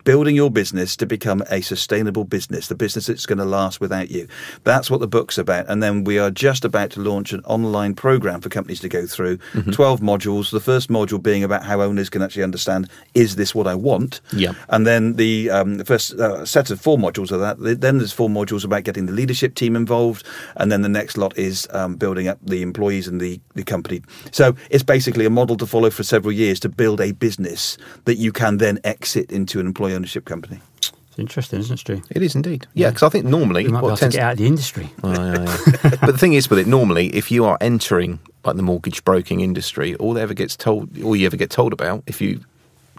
building 0.04 0.34
your 0.34 0.50
business 0.50 0.96
to 0.96 1.06
become 1.06 1.42
a 1.50 1.60
sustainable 1.60 2.24
business, 2.24 2.68
the 2.68 2.74
business 2.74 3.06
that's 3.06 3.26
going 3.26 3.38
to 3.38 3.44
last 3.44 3.80
without 3.80 4.10
you. 4.10 4.26
That's 4.64 4.90
what 4.90 5.00
the 5.00 5.06
book's 5.06 5.38
about. 5.38 5.66
And 5.68 5.82
then 5.82 6.04
we 6.04 6.18
are 6.18 6.30
just 6.30 6.64
about 6.64 6.90
to 6.92 7.00
launch 7.00 7.32
an 7.32 7.40
online 7.44 7.94
program 7.94 8.40
for 8.40 8.48
companies 8.48 8.80
to 8.80 8.88
go 8.88 9.06
through. 9.06 9.38
Mm-hmm. 9.52 9.70
12 9.70 10.00
modules. 10.00 10.50
The 10.50 10.60
first 10.60 10.88
module 10.88 11.22
being 11.22 11.44
about 11.44 11.64
how 11.64 11.80
owners 11.80 12.10
can 12.10 12.22
actually 12.22 12.42
understand 12.42 12.88
is 13.14 13.36
this 13.36 13.54
what 13.54 13.66
I 13.66 13.74
want? 13.74 14.20
Yeah. 14.32 14.54
And 14.68 14.86
then 14.86 15.14
the, 15.14 15.50
um, 15.50 15.78
the 15.78 15.84
first 15.84 16.14
uh, 16.14 16.44
set 16.44 16.70
of 16.70 16.80
four 16.80 16.98
modules 16.98 17.30
of 17.30 17.40
that. 17.40 17.80
Then 17.80 17.98
there's 17.98 18.12
four 18.12 18.28
modules 18.28 18.64
about 18.64 18.84
getting 18.84 19.06
the 19.06 19.12
leadership 19.12 19.54
team 19.54 19.76
involved, 19.76 20.26
and 20.56 20.72
then 20.72 20.82
the 20.82 20.88
next 20.88 21.16
lot 21.16 21.36
is 21.38 21.68
um, 21.70 21.96
building 21.96 22.28
up 22.28 22.38
the 22.42 22.62
employees 22.92 23.08
and 23.08 23.20
the, 23.20 23.40
the 23.54 23.64
company. 23.64 24.02
So 24.30 24.54
it's 24.70 24.82
basically 24.84 25.24
a 25.26 25.30
model 25.30 25.56
to 25.56 25.66
follow 25.66 25.90
for 25.90 26.02
several 26.02 26.32
years 26.32 26.60
to 26.60 26.68
build 26.68 27.00
a 27.00 27.12
business 27.12 27.78
that 28.04 28.16
you 28.16 28.32
can 28.32 28.58
then 28.58 28.78
exit 28.84 29.32
into 29.32 29.60
an 29.60 29.66
employee 29.66 29.94
ownership 29.94 30.24
company. 30.24 30.60
It's 31.08 31.18
interesting, 31.18 31.58
isn't 31.60 31.74
it, 31.74 31.78
Stu? 31.78 32.02
It 32.10 32.22
is 32.22 32.34
indeed. 32.34 32.66
Yeah, 32.72 32.88
because 32.88 33.02
I 33.02 33.10
think 33.10 33.26
normally 33.26 33.64
We 33.64 33.70
might 33.70 33.80
be 33.80 33.86
able 33.86 33.90
what 33.90 33.98
to 33.98 34.08
get 34.08 34.20
out 34.20 34.32
of 34.32 34.38
the 34.38 34.46
industry. 34.46 34.88
Oh, 35.02 35.12
yeah, 35.12 35.58
yeah. 35.84 35.90
but 36.00 36.12
the 36.12 36.18
thing 36.18 36.32
is 36.32 36.48
with 36.48 36.58
it, 36.58 36.66
normally, 36.66 37.08
if 37.14 37.30
you 37.30 37.44
are 37.44 37.58
entering 37.60 38.18
like 38.44 38.56
the 38.56 38.62
mortgage 38.62 39.04
broking 39.04 39.40
industry, 39.40 39.94
all 39.96 40.14
that 40.14 40.22
ever 40.22 40.34
gets 40.34 40.56
told, 40.56 40.88
all 41.02 41.14
you 41.14 41.26
ever 41.26 41.36
get 41.36 41.50
told 41.50 41.72
about, 41.72 42.02
if 42.06 42.20
you 42.20 42.40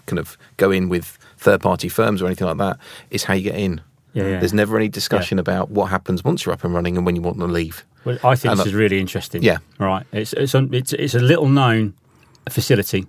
kind 0.06 0.18
of 0.18 0.38
go 0.58 0.70
in 0.70 0.88
with 0.88 1.18
third 1.38 1.60
party 1.60 1.88
firms 1.88 2.22
or 2.22 2.26
anything 2.26 2.46
like 2.46 2.58
that, 2.58 2.78
is 3.10 3.24
how 3.24 3.34
you 3.34 3.42
get 3.42 3.56
in. 3.56 3.80
Yeah, 4.12 4.28
yeah. 4.28 4.38
There's 4.38 4.54
never 4.54 4.76
any 4.76 4.88
discussion 4.88 5.40
about 5.40 5.70
what 5.70 5.86
happens 5.86 6.22
once 6.22 6.46
you're 6.46 6.52
up 6.52 6.62
and 6.62 6.72
running 6.72 6.96
and 6.96 7.04
when 7.04 7.16
you 7.16 7.22
want 7.22 7.38
to 7.38 7.46
leave. 7.46 7.84
Well, 8.04 8.18
I 8.24 8.34
think 8.36 8.50
And 8.52 8.58
this 8.60 8.66
I- 8.66 8.70
is 8.70 8.74
really 8.74 8.98
interesting. 9.00 9.42
Yeah. 9.42 9.58
right. 9.78 10.04
It's 10.12 10.32
it's 10.34 10.54
un- 10.54 10.70
it's, 10.72 10.92
it's 10.92 11.14
a 11.14 11.18
little 11.20 11.48
known 11.48 11.94
facility 12.50 13.06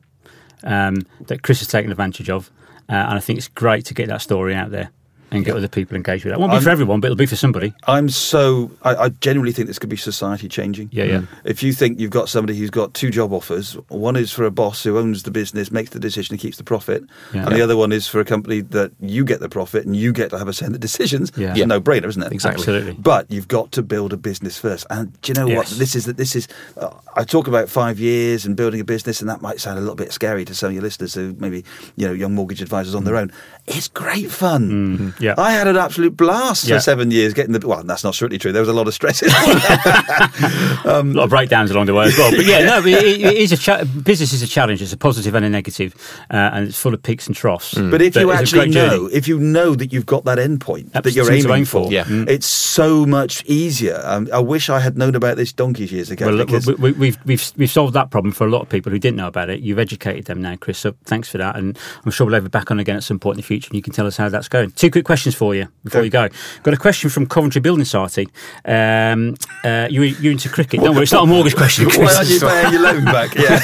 um, 0.63 0.95
that 1.27 1.41
Chris 1.43 1.60
has 1.60 1.67
taken 1.67 1.91
advantage 1.91 2.29
of, 2.29 2.49
uh, 2.89 2.93
and 2.93 3.13
I 3.17 3.19
think 3.19 3.38
it's 3.38 3.47
great 3.49 3.86
to 3.86 3.93
get 3.93 4.08
that 4.08 4.21
story 4.21 4.55
out 4.55 4.71
there 4.71 4.89
and 5.31 5.45
get 5.45 5.55
other 5.55 5.67
people 5.67 5.95
engaged 5.95 6.25
with 6.25 6.31
that. 6.31 6.38
It 6.38 6.39
won't 6.39 6.51
be 6.51 6.55
I'm- 6.55 6.63
for 6.63 6.69
everyone, 6.69 6.99
but 6.99 7.07
it'll 7.07 7.17
be 7.17 7.25
for 7.25 7.35
somebody. 7.35 7.73
I'm 7.88 8.09
so 8.09 8.71
I, 8.83 8.95
I 8.95 9.09
genuinely 9.09 9.51
think 9.51 9.67
this 9.67 9.79
could 9.79 9.89
be 9.89 9.97
society 9.97 10.47
changing. 10.47 10.89
Yeah, 10.91 11.03
yeah. 11.05 11.17
Mm. 11.19 11.27
If 11.45 11.63
you 11.63 11.73
think 11.73 11.99
you've 11.99 12.11
got 12.11 12.29
somebody 12.29 12.57
who's 12.57 12.69
got 12.69 12.93
two 12.93 13.09
job 13.09 13.33
offers, 13.33 13.73
one 13.89 14.15
is 14.15 14.31
for 14.31 14.45
a 14.45 14.51
boss 14.51 14.83
who 14.83 14.97
owns 14.97 15.23
the 15.23 15.31
business, 15.31 15.71
makes 15.71 15.91
the 15.91 15.99
decision, 15.99 16.33
and 16.33 16.39
keeps 16.41 16.57
the 16.57 16.63
profit, 16.63 17.03
Yeah. 17.33 17.45
and 17.45 17.55
the 17.55 17.61
other 17.61 17.77
one 17.77 17.91
is 17.91 18.07
for 18.07 18.19
a 18.19 18.25
company 18.25 18.61
that 18.61 18.91
you 18.99 19.23
get 19.25 19.39
the 19.39 19.49
profit 19.49 19.85
and 19.85 19.95
you 19.95 20.13
get 20.13 20.29
to 20.31 20.38
have 20.38 20.47
a 20.47 20.53
say 20.53 20.65
in 20.65 20.71
the 20.71 20.79
decisions. 20.79 21.31
Yeah. 21.35 21.49
It's 21.49 21.59
Yeah. 21.59 21.65
a 21.65 21.67
no-brainer, 21.67 22.07
isn't 22.07 22.21
it? 22.21 22.31
Exactly. 22.31 22.61
Absolutely. 22.61 22.93
But 22.93 23.29
you've 23.29 23.47
got 23.47 23.71
to 23.73 23.83
build 23.83 24.13
a 24.13 24.17
business 24.17 24.57
first. 24.57 24.85
And 24.89 25.19
do 25.21 25.31
you 25.31 25.33
know 25.35 25.55
what? 25.55 25.67
This 25.67 25.95
is 25.95 26.05
that. 26.05 26.17
This 26.17 26.35
is. 26.35 26.47
Uh, 26.77 26.89
I 27.15 27.23
talk 27.23 27.47
about 27.47 27.69
five 27.69 27.99
years 27.99 28.45
and 28.45 28.55
building 28.55 28.79
a 28.79 28.83
business, 28.83 29.21
and 29.21 29.29
that 29.29 29.41
might 29.41 29.59
sound 29.59 29.77
a 29.77 29.81
little 29.81 29.95
bit 29.95 30.11
scary 30.11 30.45
to 30.45 30.55
some 30.55 30.69
of 30.69 30.73
your 30.73 30.83
listeners 30.83 31.13
who 31.13 31.35
maybe 31.39 31.63
you 31.95 32.07
know 32.07 32.13
young 32.13 32.33
mortgage 32.33 32.61
advisors 32.61 32.95
on 32.95 33.03
their 33.03 33.15
mm. 33.15 33.21
own. 33.21 33.31
It's 33.67 33.88
great 33.88 34.29
fun. 34.31 34.69
Mm-hmm. 34.97 35.14
Yeah. 35.19 35.36
I 35.38 35.51
had 35.51 35.67
an 35.67 35.78
absolute 35.78 36.15
blast 36.17 36.65
Yeah. 36.65 36.78
for 36.78 36.82
seven 36.82 37.12
years 37.12 37.34
getting 37.34 37.54
the. 37.54 37.67
Well, 37.67 37.84
that's 37.84 38.04
not 38.04 38.15
strictly 38.15 38.38
true. 38.38 38.51
There 38.51 38.62
was 38.62 38.69
a 38.69 38.73
lot 38.73 38.88
of 38.88 38.93
stress. 38.93 39.21
In 39.21 39.30
a 40.86 41.04
lot 41.04 41.23
of 41.25 41.30
breakdowns 41.30 41.71
along 41.71 41.88
the 41.88 41.93
way 41.93 42.06
as 42.06 42.17
well. 42.17 42.32
But 42.32 42.45
yeah, 42.45 42.65
no, 42.65 42.80
it, 42.80 42.88
it 42.88 43.21
it 43.21 43.38
is 43.38 43.51
a 43.51 43.58
cha- 43.58 43.84
business 43.84 44.34
is 44.34 44.41
a 44.41 44.47
challenge. 44.47 44.82
It's 44.82 44.93
a 44.93 44.97
positive 44.97 45.36
and 45.36 45.45
a 45.45 45.49
negative, 45.49 45.95
uh, 46.32 46.51
and 46.54 46.67
it's 46.67 46.80
full 46.80 46.93
of 46.93 47.01
peaks 47.04 47.28
and 47.28 47.36
troughs. 47.36 47.73
But 47.75 48.01
if 48.01 48.15
you 48.15 48.32
actually 48.32 48.69
journey. 48.69 48.97
know, 48.97 49.10
if 49.12 49.28
you 49.28 49.39
know 49.39 49.75
that 49.75 49.91
you've 49.93 50.06
got 50.06 50.25
that 50.25 50.39
end 50.39 50.62
point 50.62 50.93
that 50.93 51.13
you're 51.13 51.32
aiming 51.32 51.51
aim 51.51 51.65
for. 51.65 51.91
Yeah. 51.91 52.04
Mm. 52.06 52.30
it's 52.30 52.47
so 52.47 53.06
much 53.06 53.43
easier. 53.45 54.01
Um, 54.04 54.28
I 54.34 54.39
wish 54.39 54.69
I 54.69 54.80
had 54.80 54.97
known 54.97 55.15
about 55.15 55.38
this 55.38 55.54
donkeys 55.54 55.91
years 55.91 56.10
ago. 56.12 56.28
Well, 56.28 56.45
because 56.45 56.67
we, 56.67 56.73
we, 56.75 56.91
we've 56.93 57.17
we've 57.25 57.51
we've 57.58 57.71
solved 57.71 57.93
that 57.93 58.12
problem 58.12 58.32
for 58.34 58.45
a 58.45 58.49
lot 58.49 58.62
of 58.62 58.69
people 58.69 58.91
who 58.91 58.99
didn't 58.99 59.17
know 59.17 59.28
about 59.28 59.49
it. 59.49 59.62
You've 59.62 59.80
educated 59.80 60.25
them 60.25 60.41
now, 60.41 60.56
Chris. 60.56 60.78
So 60.80 60.93
thanks 61.06 61.30
for 61.30 61.38
that, 61.38 61.56
and 61.56 61.78
I'm 62.04 62.12
sure 62.12 62.25
we'll 62.25 62.36
have 62.36 62.43
you 62.43 62.49
back 62.49 62.71
on 62.71 62.80
again 62.80 62.95
at 62.97 63.04
some 63.04 63.19
point 63.19 63.36
in 63.36 63.41
the 63.41 63.47
future, 63.47 63.69
and 63.69 63.75
you 63.75 63.82
can 63.82 63.93
tell 63.93 64.08
us 64.08 64.17
how 64.17 64.30
that's 64.30 64.47
going. 64.47 64.71
Two 64.71 64.91
quick 64.91 65.04
questions 65.05 65.35
for 65.35 65.55
you 65.55 65.67
before 65.83 65.99
Okay. 66.01 66.05
you 66.05 66.11
go. 66.11 66.27
Got 66.63 66.73
a 66.73 66.77
question 66.77 67.09
from 67.09 67.25
Coventry 67.27 67.61
Building 67.61 67.85
Society. 67.85 68.27
Um, 68.65 69.35
uh, 69.63 69.87
you 69.89 70.01
you're 70.03 70.33
into 70.33 70.49
cricket? 70.49 70.81
Don't 70.81 70.93
worry, 70.95 71.03
it's 71.03 71.11
not 71.13 71.23
a 71.23 71.27
mortgage 71.27 71.55
question, 71.55 71.85
why 71.89 72.13
aren't 72.15 72.29
you 72.29 72.39
paying 72.39 72.73
your 72.73 72.81
loan 72.81 73.05
back? 73.05 73.33
Yeah. 73.35 73.59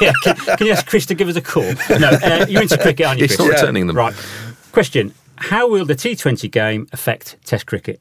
yeah, 0.00 0.12
can, 0.24 0.34
can 0.56 0.66
you 0.66 0.72
ask 0.72 0.86
Chris 0.86 1.04
to 1.06 1.14
give 1.14 1.28
us 1.28 1.36
a 1.36 1.40
call? 1.42 1.64
No, 1.98 2.08
uh, 2.08 2.46
you're 2.48 2.62
into 2.62 2.78
cricket, 2.78 3.04
aren't 3.06 3.18
you, 3.20 3.26
He's 3.26 3.36
Chris? 3.36 3.48
not 3.48 3.60
returning 3.60 3.86
them. 3.86 3.96
Right. 3.96 4.14
Question: 4.72 5.12
How 5.36 5.68
will 5.68 5.84
the 5.84 5.94
T20 5.94 6.50
game 6.50 6.86
affect 6.92 7.36
Test 7.44 7.66
cricket? 7.66 8.00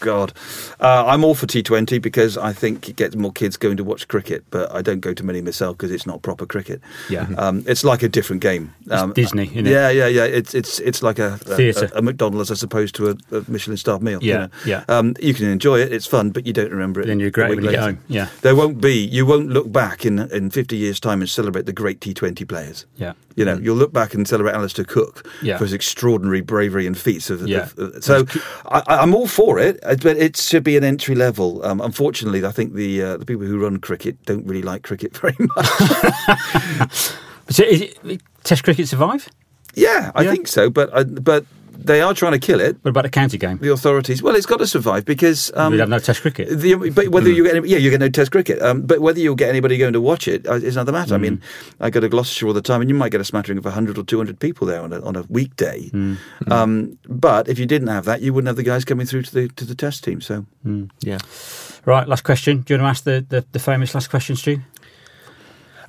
God, 0.00 0.32
uh, 0.80 1.04
I'm 1.06 1.24
all 1.24 1.34
for 1.34 1.46
T20 1.46 2.00
because 2.02 2.36
I 2.36 2.52
think 2.52 2.88
it 2.88 2.96
gets 2.96 3.14
more 3.16 3.32
kids 3.32 3.56
going 3.56 3.76
to 3.76 3.84
watch 3.84 4.08
cricket, 4.08 4.44
but 4.50 4.70
I 4.74 4.82
don't 4.82 5.00
go 5.00 5.14
to 5.14 5.24
many 5.24 5.40
myself 5.40 5.76
because 5.76 5.90
it's 5.90 6.06
not 6.06 6.22
proper 6.22 6.46
cricket. 6.46 6.80
Yeah. 7.08 7.26
um, 7.38 7.62
it's 7.66 7.84
like 7.84 8.02
a 8.02 8.08
different 8.08 8.42
game. 8.42 8.72
Um, 8.90 9.12
Disney, 9.12 9.44
isn't 9.48 9.66
it? 9.66 9.70
Yeah, 9.70 9.90
yeah, 9.90 10.06
yeah. 10.06 10.24
It's 10.24 10.54
it's 10.54 10.78
it's 10.80 11.02
like 11.02 11.18
a 11.18 11.34
a, 11.34 11.38
Theatre. 11.38 11.90
a, 11.94 11.98
a 11.98 12.02
McDonald's 12.02 12.50
as 12.50 12.62
opposed 12.62 12.94
to 12.96 13.10
a, 13.10 13.36
a 13.36 13.44
Michelin 13.48 13.76
star 13.76 13.98
meal. 14.00 14.22
you 14.22 14.30
Yeah, 14.30 14.38
know. 14.38 14.48
yeah. 14.66 14.84
Um, 14.88 15.14
you 15.20 15.34
can 15.34 15.46
enjoy 15.48 15.80
it; 15.80 15.92
it's 15.92 16.06
fun, 16.06 16.30
but 16.30 16.46
you 16.46 16.52
don't 16.52 16.70
remember 16.70 17.00
it. 17.00 17.06
Then 17.06 17.20
you 17.20 17.26
it 17.28 17.36
week 17.36 17.48
when 17.56 17.64
you 17.64 17.70
get 17.70 17.80
home. 17.80 17.98
Yeah. 18.08 18.28
There 18.42 18.56
won't 18.56 18.80
be. 18.80 18.94
You 19.04 19.26
won't 19.26 19.48
look 19.48 19.70
back 19.70 20.04
in 20.06 20.18
in 20.32 20.50
50 20.50 20.76
years' 20.76 20.98
time 21.00 21.20
and 21.20 21.28
celebrate 21.28 21.66
the 21.66 21.72
great 21.72 22.00
T20 22.00 22.48
players. 22.48 22.86
Yeah. 22.96 23.12
You 23.36 23.44
know, 23.44 23.56
you'll 23.58 23.76
look 23.76 23.92
back 23.92 24.12
and 24.12 24.26
celebrate 24.28 24.52
Alastair 24.54 24.84
Cook 24.84 25.26
Yeah. 25.40 25.56
for 25.56 25.64
his 25.64 25.72
extraordinary 25.72 26.40
bravery 26.42 26.86
and 26.86 26.98
feats 26.98 27.30
of. 27.30 27.46
Yeah. 27.46 27.68
of- 27.78 28.02
so 28.04 28.24
I, 28.66 28.82
I'm 28.88 29.14
all 29.14 29.26
for 29.28 29.58
it, 29.58 29.78
but 29.96 30.16
it 30.16 30.36
should 30.36 30.64
be 30.64 30.76
an 30.76 30.84
entry 30.84 31.14
level. 31.14 31.64
Um, 31.64 31.80
unfortunately, 31.80 32.44
I 32.44 32.52
think 32.52 32.74
the 32.74 33.02
uh, 33.02 33.16
the 33.16 33.24
people 33.26 33.46
who 33.46 33.58
run 33.58 33.78
cricket 33.78 34.16
don't 34.26 34.46
really 34.46 34.62
like 34.62 34.82
cricket 34.82 35.16
very 35.22 35.36
much. 35.38 36.90
So 37.50 37.64
is 37.64 37.80
it, 37.82 38.22
Test 38.44 38.62
cricket 38.62 38.86
survive? 38.88 39.28
yeah, 39.74 40.12
I 40.14 40.22
Yeah. 40.22 40.30
think 40.32 40.46
so, 40.48 40.70
but 40.70 40.88
uh, 40.92 41.02
but 41.04 41.44
they 41.84 42.00
are 42.00 42.14
trying 42.14 42.32
to 42.32 42.38
kill 42.38 42.60
it. 42.60 42.76
What 42.82 42.90
about 42.90 43.02
the 43.02 43.10
county 43.10 43.38
game? 43.38 43.58
The 43.58 43.72
authorities. 43.72 44.22
Well, 44.22 44.34
it's 44.34 44.46
got 44.46 44.58
to 44.58 44.66
survive 44.66 45.04
because. 45.04 45.50
Um, 45.54 45.72
we 45.72 45.78
have 45.78 45.88
no 45.88 45.98
Test 45.98 46.22
cricket. 46.22 46.48
The, 46.48 46.74
but 46.90 47.08
whether 47.08 47.30
you 47.30 47.44
get 47.44 47.56
any, 47.56 47.68
yeah, 47.68 47.78
you 47.78 47.90
get 47.90 48.00
no 48.00 48.08
Test 48.08 48.30
cricket. 48.30 48.60
Um, 48.62 48.82
but 48.82 49.00
whether 49.00 49.20
you'll 49.20 49.34
get 49.34 49.48
anybody 49.48 49.78
going 49.78 49.92
to 49.92 50.00
watch 50.00 50.28
it 50.28 50.46
uh, 50.46 50.54
another 50.54 50.92
matter. 50.92 51.14
I 51.14 51.18
mean, 51.18 51.40
I 51.80 51.90
go 51.90 52.00
to 52.00 52.08
Gloucestershire 52.08 52.48
all 52.48 52.54
the 52.54 52.62
time, 52.62 52.80
and 52.80 52.90
you 52.90 52.96
might 52.96 53.12
get 53.12 53.20
a 53.20 53.24
smattering 53.24 53.58
of 53.58 53.64
hundred 53.64 53.98
or 53.98 54.04
two 54.04 54.18
hundred 54.18 54.38
people 54.40 54.66
there 54.66 54.80
on 54.80 54.92
a, 54.92 55.00
on 55.02 55.16
a 55.16 55.22
weekday. 55.28 55.90
Um, 56.50 56.98
but 57.08 57.48
if 57.48 57.58
you 57.58 57.66
didn't 57.66 57.88
have 57.88 58.04
that, 58.06 58.20
you 58.22 58.32
wouldn't 58.32 58.48
have 58.48 58.56
the 58.56 58.62
guys 58.62 58.84
coming 58.84 59.06
through 59.06 59.22
to 59.22 59.34
the 59.34 59.48
to 59.48 59.64
the 59.64 59.74
Test 59.74 60.04
team. 60.04 60.20
So 60.20 60.46
Yeah. 61.00 61.18
Right, 61.86 62.06
last 62.06 62.24
question. 62.24 62.60
Do 62.60 62.74
you 62.74 62.80
want 62.80 62.86
to 62.86 62.90
ask 62.90 63.04
the, 63.04 63.24
the, 63.26 63.44
the 63.52 63.58
famous 63.58 63.94
last 63.94 64.10
question, 64.10 64.36
Stu? 64.36 64.58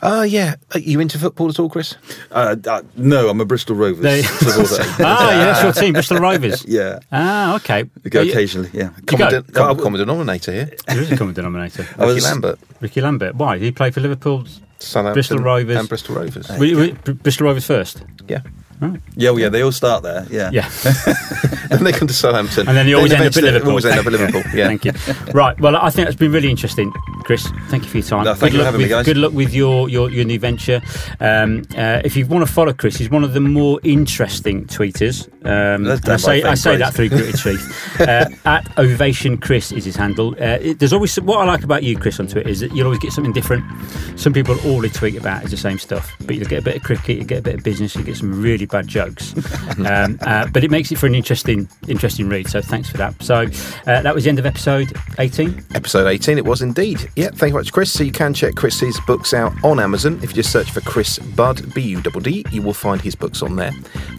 Oh, 0.04 0.24
yeah. 0.24 0.56
Are 0.74 0.80
you 0.80 1.00
into 1.00 1.20
football 1.20 1.50
at 1.50 1.60
all, 1.60 1.70
Chris? 1.70 1.96
Uh, 2.32 2.56
uh, 2.68 2.82
no, 2.96 3.30
I'm 3.30 3.40
a 3.40 3.46
Bristol 3.46 3.76
Rovers. 3.76 4.02
They- 4.02 4.24
supporter. 4.24 4.84
ah, 5.04 5.30
yeah, 5.32 5.38
that's 5.46 5.64
your 5.64 5.74
team, 5.74 5.94
Bristol 5.94 6.18
Rovers. 6.18 6.66
yeah. 6.68 7.00
Ah, 7.12 7.56
okay. 7.58 7.84
We 8.04 8.10
go 8.10 8.22
Are 8.22 8.24
you- 8.24 8.32
occasionally, 8.32 8.70
yeah. 8.74 8.90
You 9.12 9.18
go. 9.18 9.18
Common, 9.18 9.46
Oh, 9.56 9.72
I- 9.72 9.76
common 9.84 10.00
denominator 10.00 10.52
here. 10.52 10.70
There 10.88 11.02
is 11.02 11.12
a 11.12 11.18
common 11.18 11.36
denominator. 11.36 11.84
I 11.98 12.02
Rickie 12.02 12.14
was- 12.16 12.24
Lambert, 12.24 12.60
Rickie 12.80 13.02
Lambert. 13.02 13.36
Why? 13.36 13.58
Did 13.60 13.66
he 13.66 13.72
play 13.72 13.92
for 13.92 14.00
Liverpool? 14.02 14.46
Southampton, 14.80 15.14
Bristol 15.14 15.38
Rovers. 15.38 15.78
and 15.78 15.88
Bristol 15.88 16.16
Rovers. 16.16 16.50
Were 16.50 16.66
you- 16.66 16.78
were 16.78 16.86
you 16.86 16.94
Br- 16.94 17.12
Bristol 17.12 17.46
Rovers 17.48 17.66
first. 17.66 18.04
Yeah. 18.28 18.42
Yeah, 19.16 19.30
well, 19.30 19.40
yeah, 19.40 19.50
they 19.50 19.62
all 19.62 19.72
start 19.72 20.04
there. 20.04 20.26
Yeah. 20.30 20.50
Yeah. 20.52 20.70
then 21.70 21.84
they 21.84 21.92
come 21.92 22.08
to 22.08 22.14
Southampton. 22.14 22.68
And 22.68 22.76
then 22.76 22.88
you 22.88 22.98
always 22.98 23.12
end 23.14 23.24
up 23.26 23.38
at 23.38 23.44
Liverpool. 23.44 23.70
Always 23.70 23.86
end 23.86 24.00
up 24.00 24.06
at 24.06 24.12
Liverpool. 24.18 24.44
Yeah. 24.54 24.68
Thank 24.68 24.86
you. 24.86 24.94
Right. 25.34 25.60
Well, 25.60 25.76
I 25.76 25.90
think 25.90 26.08
it's 26.08 26.18
been 26.18 26.32
really 26.32 26.50
interesting, 26.50 26.92
Chris. 27.24 27.48
Thank 27.70 27.84
you 27.84 27.90
for 27.90 27.98
your 27.98 28.08
time. 28.08 28.26
No, 28.26 28.34
thank 28.34 28.52
good 28.52 28.54
you 28.54 28.60
for 28.60 28.64
luck 28.64 28.66
having 28.66 28.80
me, 28.80 28.84
with, 28.86 28.90
guys. 28.92 29.06
Good 29.06 29.18
luck 29.18 29.34
with 29.34 29.54
your, 29.54 29.88
your, 29.90 30.10
your 30.10 30.26
new 30.26 30.40
venture. 30.40 30.82
Um, 31.20 31.64
uh, 31.78 32.02
if 32.04 32.16
you 32.16 32.26
want 32.26 32.46
to 32.46 32.52
follow 32.52 32.74
Chris, 32.74 32.98
he's 32.98 33.10
one 33.10 33.24
of 33.24 33.34
the 33.34 33.40
more 33.40 33.80
interesting 33.84 34.66
tweeters. 34.66 35.28
Um, 35.44 35.88
I 35.88 36.18
say, 36.18 36.44
I 36.44 36.54
say 36.54 36.78
that 36.78 36.94
through 36.94 37.10
gritted 37.10 37.40
teeth. 37.40 37.78
Uh, 38.02 38.26
at 38.46 38.80
Ovation 38.80 39.38
Chris 39.38 39.72
is 39.72 39.86
his 39.86 39.96
handle. 39.96 40.32
Uh, 40.40 40.58
it, 40.60 40.80
there's 40.80 40.94
always 40.94 41.16
what 41.22 41.38
I 41.38 41.46
like 41.46 41.64
about 41.64 41.84
you, 41.84 41.96
Chris, 41.96 42.20
on 42.20 42.26
Twitter 42.26 42.50
is 42.50 42.62
that 42.62 42.74
you'll 42.74 42.86
always 42.86 42.98
get 42.98 43.12
something 43.12 43.34
different. 43.34 43.64
Some 44.18 44.34
people 44.34 44.60
all 44.66 44.82
they 44.82 44.90
tweet 44.90 45.16
about 45.16 45.44
is 45.44 45.52
the 45.52 45.58
same 45.58 45.78
stuff, 45.78 46.12
but 46.26 46.36
you'll 46.36 46.48
get 46.48 46.60
a 46.60 46.64
bit 46.64 46.78
of 46.78 46.84
cricket, 46.84 47.18
you 47.18 47.24
get 47.24 47.40
a 47.40 47.42
bit 47.44 47.56
of 47.56 47.64
business, 47.64 47.96
you 47.96 48.04
get 48.04 48.18
some 48.18 48.42
really 48.42 48.66
bad 48.66 48.88
jokes. 48.88 49.36
um, 49.86 50.18
uh, 50.22 50.48
but 50.52 50.64
it 50.64 50.72
makes 50.72 50.92
it 50.92 50.98
for 50.98 51.06
an 51.06 51.14
interesting, 51.14 51.70
interesting 51.88 52.28
read. 52.28 52.48
So 52.48 52.60
thanks 52.60 52.90
for 52.90 52.98
that. 52.98 53.22
So 53.22 53.42
uh, 53.86 54.02
that 54.02 54.16
was 54.16 54.24
the 54.24 54.30
end 54.30 54.40
of 54.40 54.48
episode 54.48 54.92
18. 55.20 55.64
Episode 55.76 56.08
18, 56.08 56.40
it 56.40 56.46
was 56.46 56.64
indeed. 56.64 57.08
Yeah, 57.16 57.26
thank 57.26 57.34
you 57.34 57.38
very 57.38 57.52
much, 57.52 57.72
Chris. 57.72 57.94
So 57.94 58.04
you 58.04 58.12
can 58.12 58.34
check 58.34 58.56
Chris's 58.56 59.00
books 59.02 59.32
out 59.32 59.54
on 59.64 59.80
Amazon. 59.80 60.20
If 60.24 60.32
you 60.32 60.38
just 60.38 60.52
search 60.52 60.72
for 60.72 60.82
Chris 60.82 61.20
Budd, 61.20 61.72
B 61.76 61.82
U 61.82 62.02
D 62.02 62.10
D, 62.20 62.46
you 62.52 62.64
will 62.64 62.74
find 62.74 63.00
his 63.00 63.16
books 63.16 63.44
on 63.44 63.58
there. 63.58 63.74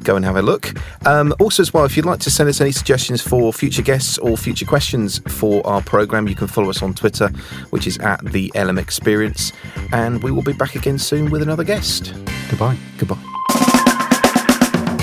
Go 0.04 0.14
and 0.14 0.24
have 0.24 0.36
a 0.36 0.42
look. 0.42 0.72
Um, 1.04 1.11
Um, 1.12 1.34
also, 1.40 1.62
as 1.62 1.74
well, 1.74 1.84
if 1.84 1.94
you'd 1.94 2.06
like 2.06 2.20
to 2.20 2.30
send 2.30 2.48
us 2.48 2.62
any 2.62 2.72
suggestions 2.72 3.20
for 3.20 3.52
future 3.52 3.82
guests 3.82 4.16
or 4.16 4.34
future 4.34 4.64
questions 4.64 5.20
for 5.28 5.64
our 5.66 5.82
programme, 5.82 6.26
you 6.26 6.34
can 6.34 6.46
follow 6.46 6.70
us 6.70 6.82
on 6.82 6.94
Twitter, 6.94 7.28
which 7.68 7.86
is 7.86 7.98
at 7.98 8.24
the 8.24 8.50
LM 8.54 8.78
Experience. 8.78 9.52
And 9.92 10.22
we 10.22 10.30
will 10.30 10.40
be 10.42 10.54
back 10.54 10.74
again 10.74 10.98
soon 10.98 11.30
with 11.30 11.42
another 11.42 11.64
guest. 11.64 12.14
Goodbye. 12.48 12.78
Goodbye. 12.96 13.22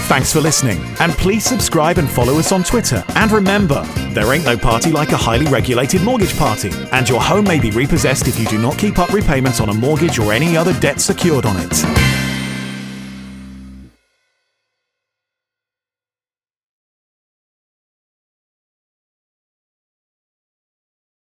Thanks 0.08 0.34
for 0.34 0.42
listening, 0.42 0.84
and 1.00 1.12
please 1.12 1.44
subscribe 1.44 2.00
and 2.00 2.10
follow 2.10 2.40
us 2.40 2.52
on 2.52 2.64
Twitter. 2.64 3.04
And 3.10 3.32
remember, 3.32 3.84
there 4.16 4.34
ain't 4.34 4.46
no 4.46 4.58
party 4.58 4.92
like 4.92 5.12
a 5.12 5.18
highly 5.18 5.46
regulated 5.46 6.02
mortgage 6.02 6.36
party, 6.36 6.72
and 6.92 7.08
your 7.08 7.22
home 7.22 7.46
may 7.46 7.60
be 7.60 7.70
repossessed 7.70 8.28
if 8.28 8.40
you 8.40 8.48
do 8.48 8.58
not 8.58 8.80
keep 8.80 8.98
up 8.98 9.14
repayments 9.14 9.62
on 9.62 9.70
a 9.70 9.74
mortgage 9.76 10.18
or 10.18 10.34
any 10.34 10.58
other 10.58 10.74
debt 10.80 11.00
secured 11.00 11.46
on 11.46 11.56
it. 11.60 12.09